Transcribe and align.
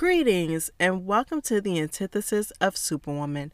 Greetings 0.00 0.70
and 0.80 1.04
welcome 1.04 1.42
to 1.42 1.60
the 1.60 1.78
antithesis 1.78 2.52
of 2.52 2.74
Superwoman. 2.74 3.52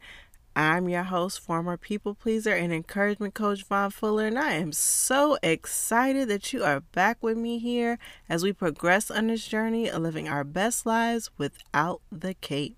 I'm 0.55 0.87
your 0.87 1.03
host, 1.03 1.41
former 1.41 1.75
people 1.75 2.15
pleaser 2.15 2.53
and 2.53 2.71
encouragement 2.71 3.33
coach 3.33 3.65
Von 3.65 3.91
Fuller, 3.91 4.27
and 4.27 4.39
I 4.39 4.53
am 4.53 4.71
so 4.71 5.37
excited 5.43 6.29
that 6.29 6.53
you 6.53 6.63
are 6.63 6.79
back 6.79 7.17
with 7.21 7.35
me 7.35 7.59
here 7.59 7.99
as 8.29 8.43
we 8.43 8.53
progress 8.53 9.11
on 9.11 9.27
this 9.27 9.45
journey 9.45 9.89
of 9.89 10.01
living 10.01 10.29
our 10.29 10.45
best 10.45 10.85
lives 10.85 11.29
without 11.37 11.99
the 12.09 12.33
cape. 12.33 12.77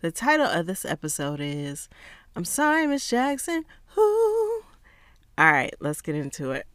The 0.00 0.10
title 0.10 0.46
of 0.46 0.66
this 0.66 0.84
episode 0.84 1.38
is 1.40 1.88
I'm 2.34 2.44
Sorry, 2.44 2.84
Miss 2.84 3.08
Jaxn. 3.08 3.62
Whoo. 3.96 4.64
All 5.38 5.52
right, 5.52 5.74
let's 5.78 6.00
get 6.00 6.16
into 6.16 6.50
it. 6.50 6.66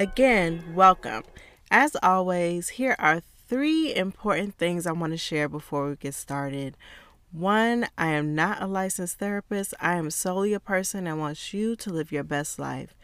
Again, 0.00 0.64
welcome. 0.74 1.24
As 1.70 1.94
always, 2.02 2.70
here 2.70 2.96
are 2.98 3.20
three 3.48 3.94
important 3.94 4.54
things 4.54 4.86
I 4.86 4.92
want 4.92 5.12
to 5.12 5.18
share 5.18 5.46
before 5.46 5.90
we 5.90 5.96
get 5.96 6.14
started. 6.14 6.74
One, 7.32 7.86
I 7.98 8.06
am 8.12 8.34
not 8.34 8.62
a 8.62 8.66
licensed 8.66 9.18
therapist. 9.18 9.74
I 9.78 9.96
am 9.96 10.10
solely 10.10 10.54
a 10.54 10.58
person 10.58 11.04
that 11.04 11.18
wants 11.18 11.52
you 11.52 11.76
to 11.76 11.90
live 11.92 12.12
your 12.12 12.24
best 12.24 12.58
life. 12.58 12.94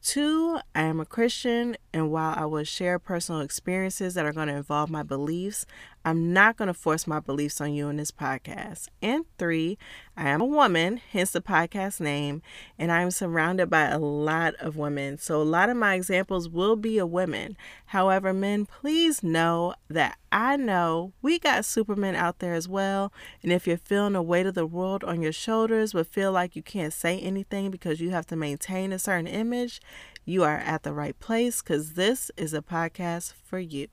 Two, 0.00 0.60
I 0.72 0.82
am 0.82 1.00
a 1.00 1.04
Christian, 1.04 1.76
and 1.92 2.12
while 2.12 2.32
I 2.38 2.44
will 2.44 2.62
share 2.62 3.00
personal 3.00 3.40
experiences 3.40 4.14
that 4.14 4.24
are 4.24 4.32
going 4.32 4.46
to 4.46 4.54
involve 4.54 4.88
my 4.88 5.02
beliefs, 5.02 5.66
I'm 6.06 6.32
not 6.32 6.56
going 6.56 6.68
to 6.68 6.74
force 6.74 7.08
my 7.08 7.18
beliefs 7.18 7.60
on 7.60 7.74
you 7.74 7.88
in 7.88 7.96
this 7.96 8.12
podcast. 8.12 8.86
And 9.02 9.24
three, 9.38 9.76
I 10.16 10.28
am 10.28 10.40
a 10.40 10.46
woman, 10.46 11.00
hence 11.10 11.32
the 11.32 11.40
podcast 11.40 12.00
name, 12.00 12.42
and 12.78 12.92
I'm 12.92 13.10
surrounded 13.10 13.68
by 13.68 13.86
a 13.86 13.98
lot 13.98 14.54
of 14.60 14.76
women. 14.76 15.18
So 15.18 15.42
a 15.42 15.42
lot 15.42 15.68
of 15.68 15.76
my 15.76 15.96
examples 15.96 16.48
will 16.48 16.76
be 16.76 16.98
of 16.98 17.10
women. 17.10 17.56
However, 17.86 18.32
men, 18.32 18.66
please 18.66 19.24
know 19.24 19.74
that 19.88 20.16
I 20.30 20.56
know 20.56 21.12
we 21.22 21.40
got 21.40 21.64
supermen 21.64 22.14
out 22.14 22.38
there 22.38 22.54
as 22.54 22.68
well. 22.68 23.12
And 23.42 23.50
if 23.50 23.66
you're 23.66 23.76
feeling 23.76 24.12
the 24.12 24.22
weight 24.22 24.46
of 24.46 24.54
the 24.54 24.64
world 24.64 25.02
on 25.02 25.22
your 25.22 25.32
shoulders, 25.32 25.92
but 25.92 26.06
feel 26.06 26.30
like 26.30 26.54
you 26.54 26.62
can't 26.62 26.92
say 26.92 27.18
anything 27.18 27.72
because 27.72 28.00
you 28.00 28.10
have 28.10 28.26
to 28.28 28.36
maintain 28.36 28.92
a 28.92 29.00
certain 29.00 29.26
image, 29.26 29.80
you 30.24 30.44
are 30.44 30.58
at 30.58 30.84
the 30.84 30.92
right 30.92 31.18
place 31.18 31.62
because 31.62 31.94
this 31.94 32.30
is 32.36 32.54
a 32.54 32.62
podcast 32.62 33.32
for 33.32 33.58
you. 33.58 33.88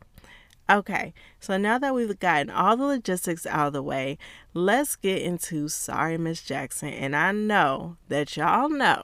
Okay, 0.70 1.14
so 1.42 1.58
now 1.58 1.78
that 1.78 1.94
we've 1.94 2.18
gotten 2.20 2.50
all 2.50 2.78
the 2.78 2.86
logistics 2.86 3.46
out 3.46 3.68
of 3.68 3.74
the 3.74 3.84
way, 3.84 4.18
let's 4.54 4.96
get 4.96 5.22
into 5.22 5.68
Sorry 5.68 6.18
Miss 6.18 6.42
Jaxn. 6.42 6.94
And 6.94 7.16
I 7.16 7.34
know 7.34 7.98
that 8.08 8.38
y'all 8.38 8.70
know 8.70 9.02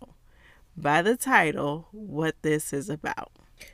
by 0.78 1.02
the 1.02 1.18
title 1.18 1.88
what 1.92 2.36
this 2.44 2.72
is 2.72 2.90
about. 2.90 3.32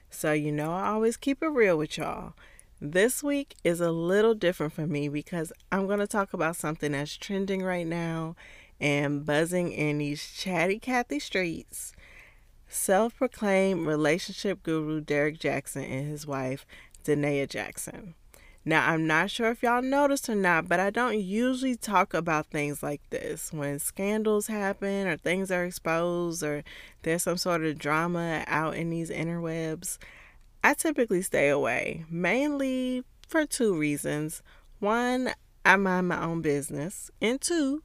So, 0.09 0.33
you 0.33 0.51
know, 0.51 0.71
I 0.71 0.87
always 0.87 1.15
keep 1.15 1.43
it 1.43 1.47
real 1.47 1.77
with 1.77 1.97
y'all. 1.97 2.33
This 2.81 3.21
week 3.21 3.55
is 3.63 3.79
a 3.79 3.91
little 3.91 4.33
different 4.33 4.73
for 4.73 4.87
me 4.87 5.07
because 5.07 5.53
I'm 5.71 5.85
going 5.85 5.99
to 5.99 6.07
talk 6.07 6.33
about 6.33 6.55
something 6.55 6.91
that's 6.93 7.15
trending 7.15 7.61
right 7.61 7.85
now 7.85 8.35
and 8.79 9.25
buzzing 9.25 9.71
in 9.71 9.99
these 9.99 10.33
chatty 10.33 10.79
Cathy 10.79 11.19
streets. 11.19 11.93
Self 12.67 13.15
proclaimed 13.15 13.85
relationship 13.85 14.63
guru 14.63 15.01
Derrick 15.01 15.37
Jaxn 15.39 15.89
and 15.89 16.07
his 16.07 16.25
wife 16.25 16.65
Da'Naia 17.05 17.47
Jaxn. 17.47 18.13
Now, 18.67 18.89
I'm 18.89 19.05
not 19.05 19.29
sure 19.29 19.51
if 19.51 19.61
y'all 19.61 19.83
noticed 19.83 20.27
or 20.27 20.33
not, 20.33 20.67
but 20.67 20.79
I 20.79 20.89
don't 20.89 21.19
usually 21.19 21.75
talk 21.75 22.15
about 22.15 22.47
things 22.47 22.81
like 22.81 23.01
this. 23.11 23.53
When 23.53 23.77
scandals 23.77 24.47
happen 24.47 25.05
or 25.05 25.17
things 25.17 25.51
are 25.51 25.65
exposed 25.65 26.41
or 26.41 26.63
there's 27.03 27.21
some 27.23 27.37
sort 27.37 27.63
of 27.63 27.77
drama 27.77 28.43
out 28.47 28.75
in 28.75 28.89
these 28.89 29.11
interwebs, 29.11 29.99
I 30.63 30.73
typically 30.73 31.21
stay 31.21 31.49
away, 31.49 32.05
mainly 32.09 33.03
for 33.27 33.45
two 33.45 33.77
reasons. 33.77 34.41
One, 34.79 35.29
I 35.63 35.75
mind 35.75 36.07
my 36.07 36.23
own 36.23 36.41
business, 36.41 37.11
and 37.21 37.39
two, 37.39 37.83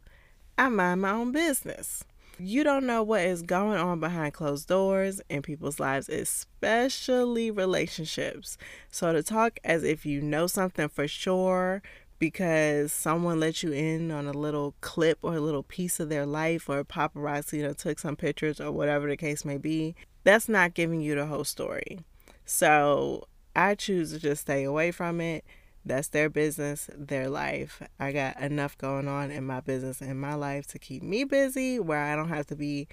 I 0.56 0.71
mind 0.71 1.03
my 1.03 1.11
own 1.11 1.31
business. 1.31 2.05
You 2.43 2.65
don't 2.65 2.87
know 2.87 3.03
what 3.03 3.21
is 3.21 3.43
going 3.43 3.77
on 3.77 4.01
behind 4.01 4.33
closed 4.33 4.67
doors 4.67 5.21
in 5.28 5.43
people's 5.43 5.78
lives, 5.78 6.09
especially 6.09 7.51
relationships. 7.51 8.56
So 8.91 9.12
to 9.12 9.23
talk 9.23 9.61
as 9.62 9.84
if 9.84 10.06
you 10.06 10.23
know 10.23 10.47
something 10.47 10.89
for 10.89 11.06
sure 11.06 11.83
because 12.19 12.93
someone 12.93 13.41
let 13.41 13.62
you 13.62 13.73
in 13.73 14.11
on 14.11 14.27
a 14.27 14.33
little 14.33 14.75
clip 14.81 15.19
or 15.21 15.34
a 15.34 15.41
little 15.41 15.62
piece 15.62 16.01
of 16.01 16.09
their 16.09 16.25
life 16.25 16.67
or 16.71 16.83
paparazzi 16.83 17.59
you 17.59 17.62
know 17.62 17.75
took 17.75 17.99
some 17.99 18.17
pictures 18.17 18.59
or 18.59 18.72
whatever 18.72 19.07
the 19.07 19.19
case 19.19 19.45
may 19.45 19.59
be, 19.59 19.95
that's 20.25 20.49
not 20.49 20.72
giving 20.72 21.03
you 21.03 21.15
the 21.15 21.27
whole 21.27 21.45
story. 21.45 21.99
So 22.47 23.28
I 23.55 23.75
choose 23.75 24.12
to 24.12 24.19
just 24.19 24.43
stay 24.43 24.65
away 24.65 24.93
from 24.93 25.21
it 25.21 25.45
that's 25.85 26.09
their 26.09 26.29
business, 26.29 26.91
their 26.95 27.29
life. 27.29 27.83
I 27.99 28.13
got 28.13 28.41
enough 28.41 28.77
going 28.77 29.09
on 29.09 29.31
in 29.31 29.45
my 29.45 29.61
business 29.61 30.01
and 30.01 30.21
my 30.21 30.35
life 30.35 30.67
to 30.69 30.79
keep 30.79 31.03
me 31.03 31.25
busy 31.25 31.79
where 31.79 32.03
I 32.03 32.17
don't 32.17 32.29
have 32.29 32.47
to 32.49 32.57
be 32.57 32.89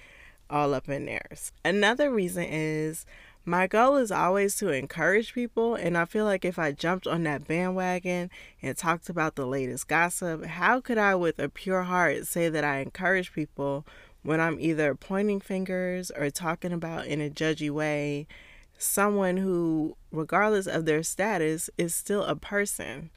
all 0.50 0.74
up 0.74 0.88
in 0.88 1.06
theirs. 1.06 1.52
Another 1.64 2.10
reason 2.10 2.44
is 2.44 3.04
my 3.44 3.66
goal 3.66 3.96
is 3.96 4.10
always 4.10 4.56
to 4.56 4.68
encourage 4.68 5.32
people, 5.32 5.74
and 5.74 5.96
I 5.96 6.04
feel 6.04 6.24
like 6.24 6.44
if 6.44 6.58
I 6.58 6.72
jumped 6.72 7.06
on 7.06 7.22
that 7.24 7.46
bandwagon 7.46 8.30
and 8.62 8.76
talked 8.76 9.08
about 9.08 9.36
the 9.36 9.46
latest 9.46 9.88
gossip, 9.88 10.44
how 10.44 10.80
could 10.80 10.98
I, 10.98 11.14
with 11.14 11.38
a 11.38 11.48
pure 11.48 11.84
heart, 11.84 12.26
say 12.26 12.48
that 12.48 12.64
I 12.64 12.80
encourage 12.80 13.32
people 13.32 13.86
when 14.22 14.40
I'm 14.40 14.60
either 14.60 14.94
pointing 14.94 15.40
fingers 15.40 16.10
or 16.10 16.28
talking 16.30 16.72
about 16.72 17.06
in 17.06 17.20
a 17.20 17.30
judgy 17.30 17.70
way 17.70 18.26
someone 18.78 19.36
who, 19.36 19.96
regardless 20.10 20.66
of 20.66 20.86
their 20.86 21.02
status, 21.02 21.68
is 21.76 21.94
still 21.94 22.24
a 22.24 22.36
person. 22.36 23.10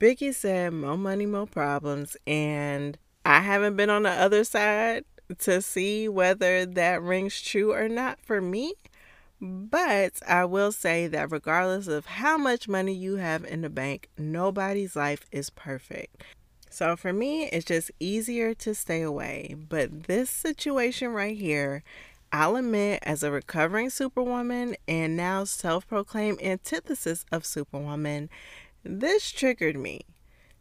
Biggie 0.00 0.34
said, 0.34 0.72
more 0.72 0.96
money, 0.96 1.26
more 1.26 1.46
problems. 1.46 2.16
And 2.26 2.96
I 3.24 3.40
haven't 3.40 3.76
been 3.76 3.90
on 3.90 4.04
the 4.04 4.10
other 4.10 4.44
side 4.44 5.04
to 5.38 5.60
see 5.60 6.08
whether 6.08 6.64
that 6.66 7.02
rings 7.02 7.40
true 7.40 7.72
or 7.72 7.88
not 7.88 8.18
for 8.22 8.40
me. 8.40 8.74
But 9.40 10.20
I 10.28 10.44
will 10.44 10.70
say 10.70 11.06
that 11.06 11.30
regardless 11.32 11.86
of 11.86 12.06
how 12.06 12.36
much 12.36 12.68
money 12.68 12.92
you 12.92 13.16
have 13.16 13.44
in 13.44 13.62
the 13.62 13.70
bank, 13.70 14.10
nobody's 14.18 14.94
life 14.94 15.24
is 15.32 15.48
perfect. 15.48 16.22
So 16.68 16.94
for 16.94 17.12
me, 17.12 17.46
it's 17.46 17.64
just 17.64 17.90
easier 17.98 18.54
to 18.54 18.74
stay 18.74 19.02
away. 19.02 19.56
But 19.68 20.04
this 20.04 20.30
situation 20.30 21.08
right 21.10 21.36
here 21.36 21.82
I'll 22.32 22.54
admit, 22.56 23.00
as 23.02 23.22
a 23.22 23.30
recovering 23.30 23.90
superwoman 23.90 24.76
and 24.86 25.16
now 25.16 25.44
self 25.44 25.88
proclaimed 25.88 26.40
antithesis 26.40 27.24
of 27.32 27.44
superwoman, 27.44 28.30
this 28.84 29.32
triggered 29.32 29.76
me. 29.76 30.02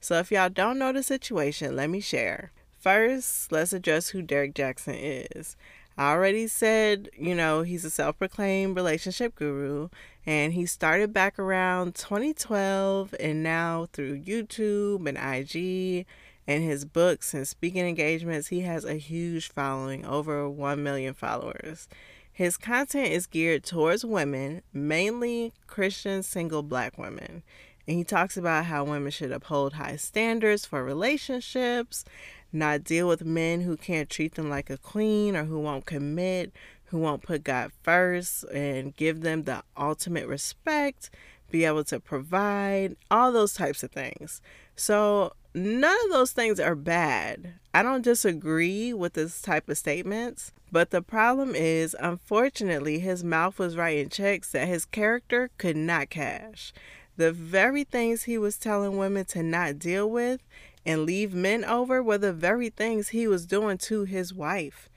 So, 0.02 0.18
if 0.18 0.32
y'all 0.32 0.50
don't 0.50 0.80
know 0.80 0.92
the 0.92 1.04
situation, 1.04 1.76
let 1.76 1.90
me 1.90 2.00
share. 2.00 2.52
First, 2.80 3.52
let's 3.52 3.74
address 3.74 4.10
who 4.10 4.22
Derrick 4.22 4.56
Jaxn 4.56 5.28
is. 5.36 5.56
I 5.98 6.12
already 6.14 6.48
said, 6.48 7.10
you 7.20 7.36
know, 7.36 7.62
he's 7.62 7.84
a 7.84 7.90
self 7.90 8.18
proclaimed 8.18 8.76
relationship 8.76 9.36
guru, 9.36 9.90
and 10.26 10.54
he 10.54 10.66
started 10.66 11.14
back 11.14 11.38
around 11.38 11.94
2012 11.96 13.14
and 13.20 13.44
now 13.44 13.88
through 13.92 14.22
YouTube 14.22 15.08
and 15.08 15.18
IG 15.18 16.06
and 16.50 16.64
his 16.64 16.84
books 16.84 17.36
and 17.36 17.48
speaking 17.48 17.86
engagements, 17.86 18.48
he 18.48 18.62
has 18.62 18.84
a 18.84 18.96
huge 18.96 19.50
following, 19.50 20.04
over 20.04 20.50
1 20.50 20.82
million 20.82 21.14
followers. 21.14 21.88
His 22.32 22.58
content 22.58 23.10
is 23.10 23.28
geared 23.28 23.64
towards 23.64 24.04
women, 24.04 24.64
mainly 24.74 25.54
Christian 25.68 26.24
single 26.24 26.64
black 26.64 26.98
women. 26.98 27.44
And 27.88 27.98
he 27.98 28.04
talks 28.04 28.36
about 28.36 28.66
how 28.66 28.84
women 28.84 29.12
should 29.12 29.32
uphold 29.32 29.74
high 29.74 29.98
standards 29.98 30.66
for 30.66 30.84
relationships, 30.84 32.04
not 32.52 32.84
deal 32.84 33.08
with 33.08 33.24
men 33.24 33.62
who 33.62 33.78
can't 33.78 34.10
treat 34.10 34.34
them 34.34 34.50
like 34.50 34.72
a 34.72 34.78
queen 34.80 35.36
or 35.36 35.44
who 35.44 35.60
won't 35.60 35.86
commit, 35.86 36.52
who 36.86 36.98
won't 36.98 37.22
put 37.22 37.44
God 37.44 37.72
first 37.84 38.44
and 38.46 38.96
give 38.96 39.22
them 39.22 39.44
the 39.44 39.62
ultimate 39.78 40.26
respect, 40.26 41.12
be 41.52 41.64
able 41.64 41.84
to 41.84 42.00
provide, 42.00 42.96
all 43.12 43.32
those 43.32 43.54
types 43.54 43.84
of 43.84 43.92
things. 43.92 44.42
So 44.76 45.34
none 45.54 45.98
of 46.06 46.12
those 46.12 46.32
things 46.32 46.60
are 46.60 46.76
bad. 46.76 47.54
I 47.74 47.84
don't 47.84 48.04
disagree 48.04 48.94
with 48.94 49.14
this 49.14 49.42
type 49.42 49.70
of 49.70 49.78
statements, 49.78 50.52
but 50.72 50.90
the 50.92 51.02
problem 51.02 51.56
is, 51.56 51.96
unfortunately, 52.00 53.00
his 53.00 53.24
mouth 53.24 53.60
was 53.60 53.78
writing 53.78 54.10
checks 54.10 54.52
that 54.52 54.68
his 54.68 54.86
character 54.86 55.50
could 55.58 55.76
not 55.78 56.10
cash. 56.10 56.74
The 57.18 57.32
very 57.32 57.84
things 57.84 58.24
he 58.24 58.38
was 58.38 58.58
telling 58.58 58.98
women 58.98 59.26
to 59.26 59.44
not 59.44 59.78
deal 59.78 60.10
with 60.10 60.42
and 60.86 61.06
leave 61.06 61.34
men 61.34 61.66
over 61.66 62.02
were 62.02 62.18
the 62.18 62.32
very 62.34 62.70
things 62.70 63.10
he 63.10 63.28
was 63.28 63.46
doing 63.46 63.78
to 63.80 64.06
his 64.06 64.34
wife. 64.34 64.90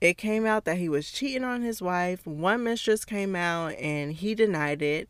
it 0.00 0.16
came 0.16 0.46
out 0.46 0.64
that 0.64 0.78
he 0.78 0.88
was 0.88 1.10
cheating 1.10 1.44
on 1.44 1.62
his 1.62 1.82
wife. 1.82 2.26
One 2.26 2.64
mistress 2.64 3.04
came 3.04 3.34
out 3.34 3.74
and 3.78 4.12
he 4.12 4.34
denied 4.34 4.82
it. 4.82 5.08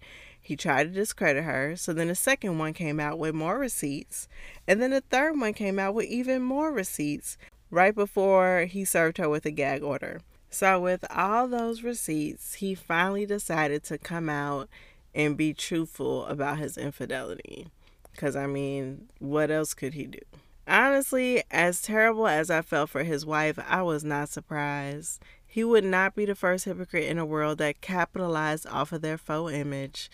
He 0.49 0.57
tried 0.57 0.85
to 0.85 0.89
discredit 0.89 1.45
her. 1.45 1.77
So 1.77 1.93
then 1.93 2.09
a 2.09 2.15
second 2.15 2.57
one 2.57 2.73
came 2.73 2.99
out 2.99 3.19
with 3.19 3.35
more 3.35 3.59
receipts. 3.59 4.29
And 4.67 4.81
then 4.81 4.95
a 4.95 5.03
third 5.03 5.39
one 5.39 5.53
came 5.53 5.79
out 5.79 5.93
with 5.93 6.07
even 6.07 6.41
more 6.41 6.73
receipts 6.73 7.37
right 7.71 7.95
before 7.95 8.61
he 8.61 8.87
served 8.87 9.19
her 9.19 9.29
with 9.29 9.45
a 9.45 9.51
gag 9.51 9.83
order. 9.83 10.23
So, 10.49 10.81
with 10.81 11.05
all 11.15 11.49
those 11.49 11.83
receipts, 11.83 12.55
he 12.55 12.75
finally 12.75 13.27
decided 13.27 13.85
to 13.85 13.99
come 13.99 14.31
out 14.31 14.71
and 15.15 15.37
be 15.37 15.53
truthful 15.53 16.25
about 16.25 16.57
his 16.57 16.79
infidelity. 16.79 17.67
Because, 18.11 18.35
I 18.35 18.47
mean, 18.47 19.11
what 19.19 19.51
else 19.51 19.75
could 19.75 19.93
he 19.93 20.07
do? 20.07 20.23
Honestly, 20.67 21.43
as 21.51 21.83
terrible 21.83 22.27
as 22.27 22.49
I 22.49 22.63
felt 22.63 22.89
for 22.89 23.05
his 23.05 23.27
wife, 23.27 23.59
I 23.69 23.83
was 23.83 24.03
not 24.03 24.31
surprised. 24.31 25.23
He 25.47 25.63
would 25.63 25.85
not 25.85 26.15
be 26.15 26.25
the 26.25 26.35
first 26.35 26.65
hypocrite 26.65 27.05
in 27.05 27.19
a 27.19 27.27
world 27.27 27.59
that 27.59 27.83
capitalized 27.83 28.67
off 28.67 28.93
of 28.93 29.03
their 29.03 29.19
faux 29.19 29.53
image. 29.53 30.09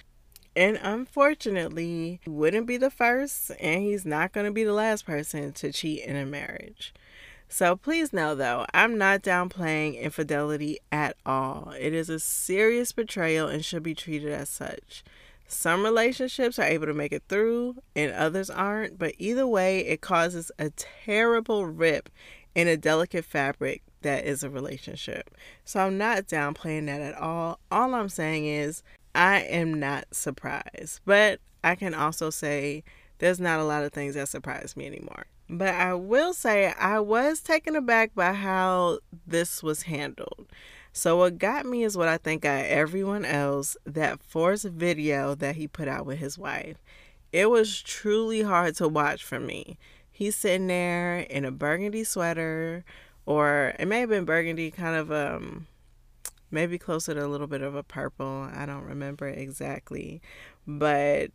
And 0.56 0.78
unfortunately, 0.82 2.20
he 2.22 2.30
wouldn't 2.30 2.66
be 2.66 2.76
the 2.76 2.90
first, 2.90 3.50
and 3.60 3.82
he's 3.82 4.04
not 4.04 4.32
going 4.32 4.46
to 4.46 4.52
be 4.52 4.64
the 4.64 4.72
last 4.72 5.04
person 5.04 5.52
to 5.54 5.72
cheat 5.72 6.04
in 6.04 6.16
a 6.16 6.24
marriage. 6.24 6.94
So 7.48 7.76
please 7.76 8.12
know, 8.12 8.34
though, 8.34 8.66
I'm 8.72 8.96
not 8.98 9.22
downplaying 9.22 10.00
infidelity 10.00 10.78
at 10.90 11.16
all. 11.26 11.72
It 11.78 11.92
is 11.92 12.08
a 12.08 12.18
serious 12.18 12.92
betrayal 12.92 13.48
and 13.48 13.64
should 13.64 13.82
be 13.82 13.94
treated 13.94 14.32
as 14.32 14.48
such. 14.48 15.04
Some 15.46 15.84
relationships 15.84 16.58
are 16.58 16.66
able 16.66 16.86
to 16.86 16.94
make 16.94 17.12
it 17.12 17.24
through 17.28 17.76
and 17.94 18.12
others 18.12 18.48
aren't, 18.50 18.98
but 18.98 19.14
either 19.18 19.46
way, 19.46 19.80
it 19.80 20.00
causes 20.00 20.50
a 20.58 20.70
terrible 20.70 21.66
rip 21.66 22.08
in 22.54 22.66
a 22.66 22.76
delicate 22.76 23.24
fabric 23.24 23.82
that 24.02 24.24
is 24.24 24.42
a 24.42 24.50
relationship. 24.50 25.30
So 25.64 25.80
I'm 25.80 25.98
not 25.98 26.26
downplaying 26.26 26.86
that 26.86 27.00
at 27.00 27.14
all. 27.14 27.58
All 27.70 27.94
I'm 27.94 28.08
saying 28.08 28.46
is 28.46 28.82
I 29.14 29.40
am 29.40 29.74
not 29.74 30.06
surprised, 30.12 31.00
but 31.04 31.40
I 31.62 31.74
can 31.74 31.94
also 31.94 32.30
say 32.30 32.84
there's 33.18 33.40
not 33.40 33.60
a 33.60 33.64
lot 33.64 33.84
of 33.84 33.92
things 33.92 34.14
that 34.14 34.28
surprise 34.28 34.76
me 34.76 34.86
anymore. 34.86 35.26
But 35.48 35.74
I 35.74 35.94
will 35.94 36.32
say 36.32 36.72
I 36.72 37.00
was 37.00 37.40
taken 37.40 37.76
aback 37.76 38.14
by 38.14 38.32
how 38.32 38.98
this 39.26 39.62
was 39.62 39.82
handled. 39.82 40.46
So 40.92 41.16
what 41.16 41.38
got 41.38 41.66
me 41.66 41.84
is 41.84 41.96
what 41.96 42.08
I 42.08 42.18
think 42.18 42.42
got 42.42 42.64
everyone 42.64 43.24
else 43.24 43.76
that 43.84 44.22
forced 44.22 44.66
video 44.66 45.34
that 45.34 45.56
he 45.56 45.66
put 45.68 45.88
out 45.88 46.06
with 46.06 46.18
his 46.18 46.38
wife. 46.38 46.76
It 47.32 47.50
was 47.50 47.82
truly 47.82 48.42
hard 48.42 48.76
to 48.76 48.88
watch 48.88 49.24
for 49.24 49.40
me. 49.40 49.76
He's 50.10 50.36
sitting 50.36 50.68
there 50.68 51.18
in 51.18 51.44
a 51.44 51.50
burgundy 51.50 52.04
sweater, 52.04 52.84
or 53.26 53.74
it 53.78 53.86
may 53.86 54.00
have 54.00 54.08
been 54.08 54.24
burgundy, 54.24 54.70
kind 54.70 54.96
of 54.96 55.10
um 55.10 55.66
maybe 56.54 56.78
closer 56.78 57.12
to 57.12 57.26
a 57.26 57.28
little 57.28 57.46
bit 57.46 57.60
of 57.60 57.74
a 57.74 57.82
purple. 57.82 58.48
I 58.54 58.64
don't 58.64 58.84
remember 58.84 59.28
exactly. 59.28 60.22
But 60.66 61.32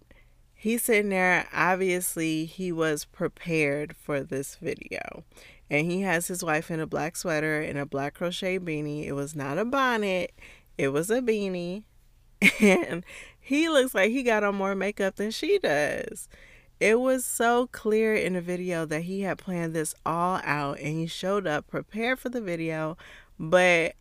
he's 0.56 0.84
sitting 0.84 1.10
there. 1.10 1.48
Obviously, 1.54 2.46
he 2.46 2.72
was 2.72 3.06
prepared 3.06 3.96
for 3.96 4.24
this 4.24 4.56
video 4.56 5.24
and 5.70 5.90
he 5.90 6.02
has 6.02 6.28
his 6.28 6.44
wife 6.44 6.72
in 6.72 6.80
a 6.80 6.88
black 6.88 7.16
sweater 7.16 7.62
and 7.62 7.78
a 7.78 7.86
black 7.86 8.16
crochet 8.16 8.58
beanie. 8.58 9.06
It 9.06 9.14
was 9.14 9.36
not 9.36 9.58
a 9.58 9.66
bonnet, 9.66 10.34
it 10.78 10.90
was 10.90 11.10
a 11.12 11.22
beanie. 11.22 11.84
And 12.62 13.06
he 13.40 13.68
looks 13.68 13.94
like 13.94 14.12
he 14.12 14.24
got 14.24 14.44
on 14.44 14.56
more 14.56 14.76
makeup 14.76 15.18
than 15.18 15.32
she 15.32 15.60
does. 15.60 16.30
It 16.80 17.00
was 17.02 17.26
so 17.26 17.68
clear 17.68 18.16
in 18.16 18.34
the 18.34 18.42
video 18.42 18.86
that 18.86 19.02
he 19.02 19.22
had 19.22 19.38
planned 19.38 19.74
this 19.74 19.94
all 20.06 20.40
out 20.44 20.80
and 20.80 20.98
he 20.98 21.08
showed 21.08 21.46
up 21.46 21.68
prepared 21.68 22.20
for 22.20 22.30
the 22.30 22.40
video, 22.40 22.98
but 23.38 23.96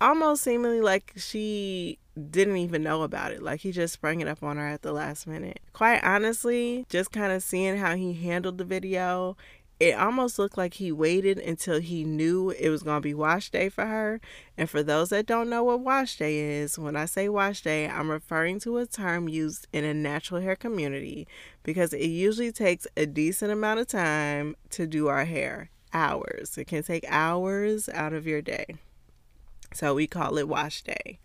almost 0.00 0.42
seemingly 0.42 0.80
like 0.80 1.12
she 1.16 1.98
didn't 2.30 2.56
even 2.58 2.82
know 2.82 3.02
about 3.02 3.32
it. 3.32 3.42
Like 3.42 3.60
he 3.60 3.72
just 3.72 3.94
sprang 3.94 4.20
it 4.20 4.28
up 4.28 4.42
on 4.42 4.56
her 4.56 4.66
at 4.66 4.82
the 4.82 4.92
last 4.92 5.26
minute. 5.26 5.60
Quite 5.72 6.02
honestly, 6.04 6.86
just 6.88 7.12
kind 7.12 7.32
of 7.32 7.42
seeing 7.42 7.78
how 7.78 7.96
he 7.96 8.12
handled 8.12 8.58
the 8.58 8.64
video 8.64 9.36
it 9.80 9.98
almost 9.98 10.38
looked 10.38 10.56
like 10.56 10.74
he 10.74 10.92
waited 10.92 11.38
until 11.38 11.80
he 11.80 12.04
knew 12.04 12.50
it 12.50 12.68
was 12.68 12.82
going 12.82 12.98
to 12.98 13.00
be 13.00 13.14
wash 13.14 13.50
day 13.50 13.68
for 13.68 13.84
her. 13.84 14.20
And 14.56 14.70
for 14.70 14.82
those 14.82 15.08
that 15.08 15.26
don't 15.26 15.50
know 15.50 15.64
what 15.64 15.80
wash 15.80 16.16
day 16.16 16.38
is, 16.38 16.78
when 16.78 16.96
I 16.96 17.06
say 17.06 17.28
wash 17.28 17.62
day, 17.62 17.88
I'm 17.88 18.10
referring 18.10 18.60
to 18.60 18.78
a 18.78 18.86
term 18.86 19.28
used 19.28 19.66
in 19.72 19.84
a 19.84 19.92
natural 19.92 20.40
hair 20.40 20.56
community 20.56 21.26
because 21.64 21.92
it 21.92 22.06
usually 22.06 22.52
takes 22.52 22.86
a 22.96 23.04
decent 23.04 23.50
amount 23.50 23.80
of 23.80 23.88
time 23.88 24.54
to 24.70 24.86
do 24.86 25.08
our 25.08 25.24
hair. 25.24 25.70
Hours. 25.92 26.58
It 26.58 26.66
can 26.66 26.82
take 26.82 27.04
hours 27.08 27.88
out 27.88 28.12
of 28.12 28.26
your 28.26 28.42
day. 28.42 28.66
So 29.74 29.94
we 29.94 30.06
call 30.06 30.38
it 30.38 30.48
wash 30.48 30.82
day. 30.82 31.18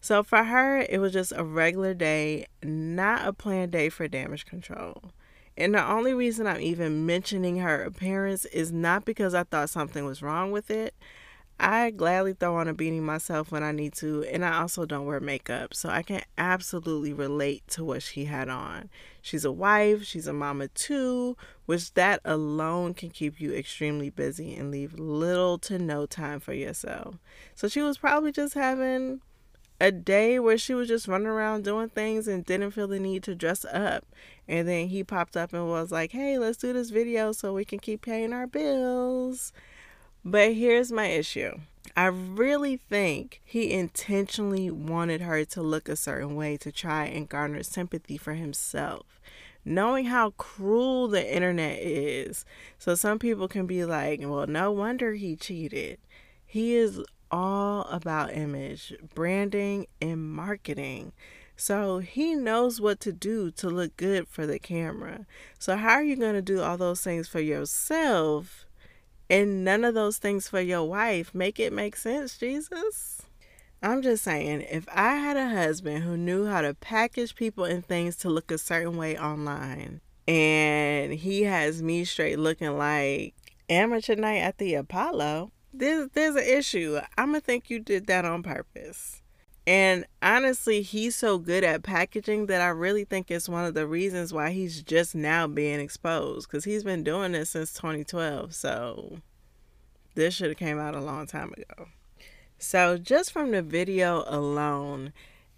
So 0.00 0.22
for 0.22 0.44
her, 0.44 0.80
it 0.80 0.98
was 0.98 1.12
just 1.12 1.32
a 1.34 1.44
regular 1.44 1.94
day, 1.94 2.46
not 2.62 3.26
a 3.26 3.32
planned 3.32 3.72
day 3.72 3.88
for 3.88 4.08
damage 4.08 4.44
control. 4.44 5.12
And 5.56 5.74
the 5.74 5.86
only 5.86 6.12
reason 6.12 6.46
I'm 6.46 6.60
even 6.60 7.06
mentioning 7.06 7.58
her 7.58 7.82
appearance 7.82 8.44
is 8.46 8.72
not 8.72 9.04
because 9.04 9.34
I 9.34 9.44
thought 9.44 9.70
something 9.70 10.04
was 10.04 10.22
wrong 10.22 10.50
with 10.50 10.70
it. 10.70 10.94
I 11.58 11.90
gladly 11.90 12.32
throw 12.34 12.56
on 12.56 12.68
a 12.68 12.74
beanie 12.74 13.00
myself 13.00 13.52
when 13.52 13.62
I 13.62 13.70
need 13.70 13.94
to, 13.94 14.24
and 14.24 14.44
I 14.44 14.60
also 14.60 14.84
don't 14.84 15.06
wear 15.06 15.20
makeup, 15.20 15.72
so 15.72 15.88
I 15.88 16.02
can 16.02 16.22
absolutely 16.36 17.12
relate 17.12 17.62
to 17.68 17.84
what 17.84 18.02
she 18.02 18.24
had 18.24 18.48
on. 18.48 18.90
She's 19.22 19.44
a 19.44 19.52
wife, 19.52 20.04
she's 20.04 20.26
a 20.26 20.32
mama 20.32 20.68
too, 20.68 21.36
which 21.66 21.94
that 21.94 22.20
alone 22.24 22.92
can 22.94 23.10
keep 23.10 23.40
you 23.40 23.54
extremely 23.54 24.10
busy 24.10 24.54
and 24.54 24.70
leave 24.70 24.98
little 24.98 25.58
to 25.58 25.78
no 25.78 26.06
time 26.06 26.40
for 26.40 26.52
yourself. 26.52 27.16
So 27.54 27.68
she 27.68 27.82
was 27.82 27.98
probably 27.98 28.32
just 28.32 28.54
having 28.54 29.20
a 29.80 29.92
day 29.92 30.38
where 30.38 30.58
she 30.58 30.74
was 30.74 30.88
just 30.88 31.08
running 31.08 31.26
around 31.26 31.64
doing 31.64 31.88
things 31.88 32.28
and 32.28 32.44
didn't 32.44 32.72
feel 32.72 32.88
the 32.88 32.98
need 32.98 33.22
to 33.24 33.34
dress 33.34 33.64
up. 33.66 34.04
And 34.48 34.66
then 34.68 34.88
he 34.88 35.04
popped 35.04 35.36
up 35.36 35.52
and 35.52 35.68
was 35.68 35.90
like, 35.90 36.12
hey, 36.12 36.38
let's 36.38 36.58
do 36.58 36.72
this 36.72 36.90
video 36.90 37.32
so 37.32 37.54
we 37.54 37.64
can 37.64 37.78
keep 37.78 38.02
paying 38.02 38.32
our 38.32 38.46
bills. 38.46 39.52
But 40.24 40.54
here's 40.54 40.90
my 40.90 41.06
issue. 41.06 41.58
I 41.96 42.06
really 42.06 42.76
think 42.76 43.42
he 43.44 43.72
intentionally 43.72 44.70
wanted 44.70 45.20
her 45.20 45.44
to 45.44 45.62
look 45.62 45.88
a 45.88 45.96
certain 45.96 46.34
way 46.34 46.56
to 46.58 46.72
try 46.72 47.04
and 47.04 47.28
garner 47.28 47.62
sympathy 47.62 48.16
for 48.16 48.32
himself. 48.32 49.20
Knowing 49.66 50.06
how 50.06 50.30
cruel 50.30 51.08
the 51.08 51.34
internet 51.34 51.78
is. 51.80 52.44
So 52.78 52.94
some 52.94 53.18
people 53.18 53.48
can 53.48 53.66
be 53.66 53.84
like, 53.84 54.20
well, 54.22 54.46
no 54.46 54.72
wonder 54.72 55.12
he 55.12 55.36
cheated. 55.36 55.98
He 56.44 56.74
is 56.74 57.00
all 57.30 57.82
about 57.84 58.34
image, 58.34 58.94
branding, 59.14 59.86
and 60.00 60.32
marketing. 60.32 61.12
So 61.56 61.98
he 61.98 62.34
knows 62.34 62.80
what 62.80 62.98
to 63.00 63.12
do 63.12 63.50
to 63.52 63.68
look 63.68 63.96
good 63.96 64.26
for 64.26 64.46
the 64.46 64.58
camera. 64.58 65.26
So, 65.58 65.76
how 65.76 65.90
are 65.90 66.02
you 66.02 66.16
going 66.16 66.34
to 66.34 66.42
do 66.42 66.60
all 66.60 66.76
those 66.76 67.00
things 67.00 67.28
for 67.28 67.40
yourself 67.40 68.63
and 69.28 69.64
none 69.64 69.84
of 69.84 69.94
those 69.94 70.18
things 70.18 70.48
for 70.48 70.60
your 70.60 70.84
wife? 70.84 71.34
Make 71.34 71.58
it 71.58 71.72
make 71.72 71.96
sense, 71.96 72.38
Jesus. 72.38 73.22
I'm 73.82 74.00
just 74.00 74.24
saying, 74.24 74.62
if 74.62 74.88
I 74.90 75.16
had 75.16 75.36
a 75.36 75.50
husband 75.50 76.04
who 76.04 76.16
knew 76.16 76.46
how 76.46 76.62
to 76.62 76.74
package 76.74 77.34
people 77.34 77.64
and 77.64 77.84
things 77.84 78.16
to 78.16 78.30
look 78.30 78.50
a 78.50 78.56
certain 78.56 78.96
way 78.96 79.18
online, 79.18 80.00
and 80.26 81.12
he 81.12 81.42
has 81.42 81.82
me 81.82 82.04
straight 82.04 82.38
looking 82.38 82.78
like 82.78 83.34
amateur 83.68 84.14
night 84.14 84.38
at 84.38 84.56
the 84.56 84.74
Apollo, 84.74 85.52
there's 85.72 86.08
there's 86.14 86.36
an 86.36 86.44
issue. 86.44 86.98
I'm 87.18 87.28
gonna 87.28 87.40
think 87.40 87.68
you 87.68 87.78
did 87.78 88.06
that 88.06 88.24
on 88.24 88.42
purpose. 88.42 89.20
And 89.66 90.04
honestly, 90.20 90.82
he's 90.82 91.16
so 91.16 91.38
good 91.38 91.64
at 91.64 91.82
packaging 91.82 92.46
that 92.46 92.60
I 92.60 92.68
really 92.68 93.04
think 93.04 93.30
it's 93.30 93.48
one 93.48 93.64
of 93.64 93.72
the 93.74 93.86
reasons 93.86 94.32
why 94.32 94.50
he's 94.50 94.82
just 94.82 95.14
now 95.14 95.46
being 95.46 95.80
exposed 95.80 96.48
because 96.48 96.64
he's 96.64 96.84
been 96.84 97.02
doing 97.02 97.32
this 97.32 97.50
since 97.50 97.72
2012. 97.72 98.54
So 98.54 99.20
this 100.14 100.34
should 100.34 100.50
have 100.50 100.58
came 100.58 100.78
out 100.78 100.94
a 100.94 101.00
long 101.00 101.26
time 101.26 101.54
ago. 101.54 101.88
So 102.58 102.98
just 102.98 103.32
from 103.32 103.52
the 103.52 103.62
video 103.62 104.24
alone, 104.26 105.12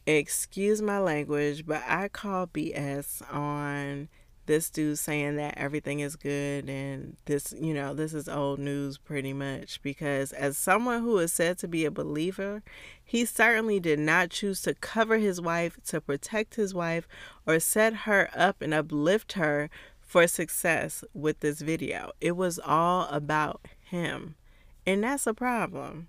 excuse 0.06 0.80
my 0.80 1.00
language, 1.00 1.66
but 1.66 1.82
I 1.86 2.08
call 2.08 2.46
BS 2.46 3.22
on 3.34 4.08
this 4.46 4.70
dude 4.70 4.98
saying 4.98 5.36
that 5.36 5.56
everything 5.56 6.00
is 6.00 6.16
good 6.16 6.68
and 6.68 7.16
this, 7.26 7.54
you 7.60 7.74
know, 7.74 7.94
this 7.94 8.14
is 8.14 8.28
old 8.28 8.58
news 8.58 8.98
pretty 8.98 9.32
much. 9.32 9.82
Because 9.82 10.32
as 10.32 10.56
someone 10.56 11.02
who 11.02 11.18
is 11.18 11.32
said 11.32 11.58
to 11.58 11.68
be 11.68 11.84
a 11.84 11.90
believer, 11.90 12.62
he 13.04 13.24
certainly 13.24 13.78
did 13.78 13.98
not 13.98 14.30
choose 14.30 14.62
to 14.62 14.74
cover 14.74 15.18
his 15.18 15.40
wife, 15.40 15.78
to 15.86 16.00
protect 16.00 16.54
his 16.54 16.74
wife, 16.74 17.06
or 17.46 17.60
set 17.60 17.94
her 17.94 18.30
up 18.34 18.62
and 18.62 18.72
uplift 18.72 19.34
her 19.34 19.68
for 20.00 20.26
success 20.26 21.04
with 21.12 21.40
this 21.40 21.60
video. 21.60 22.12
It 22.20 22.36
was 22.36 22.58
all 22.58 23.08
about 23.10 23.60
him. 23.80 24.36
And 24.86 25.02
that's 25.02 25.26
a 25.26 25.34
problem. 25.34 26.08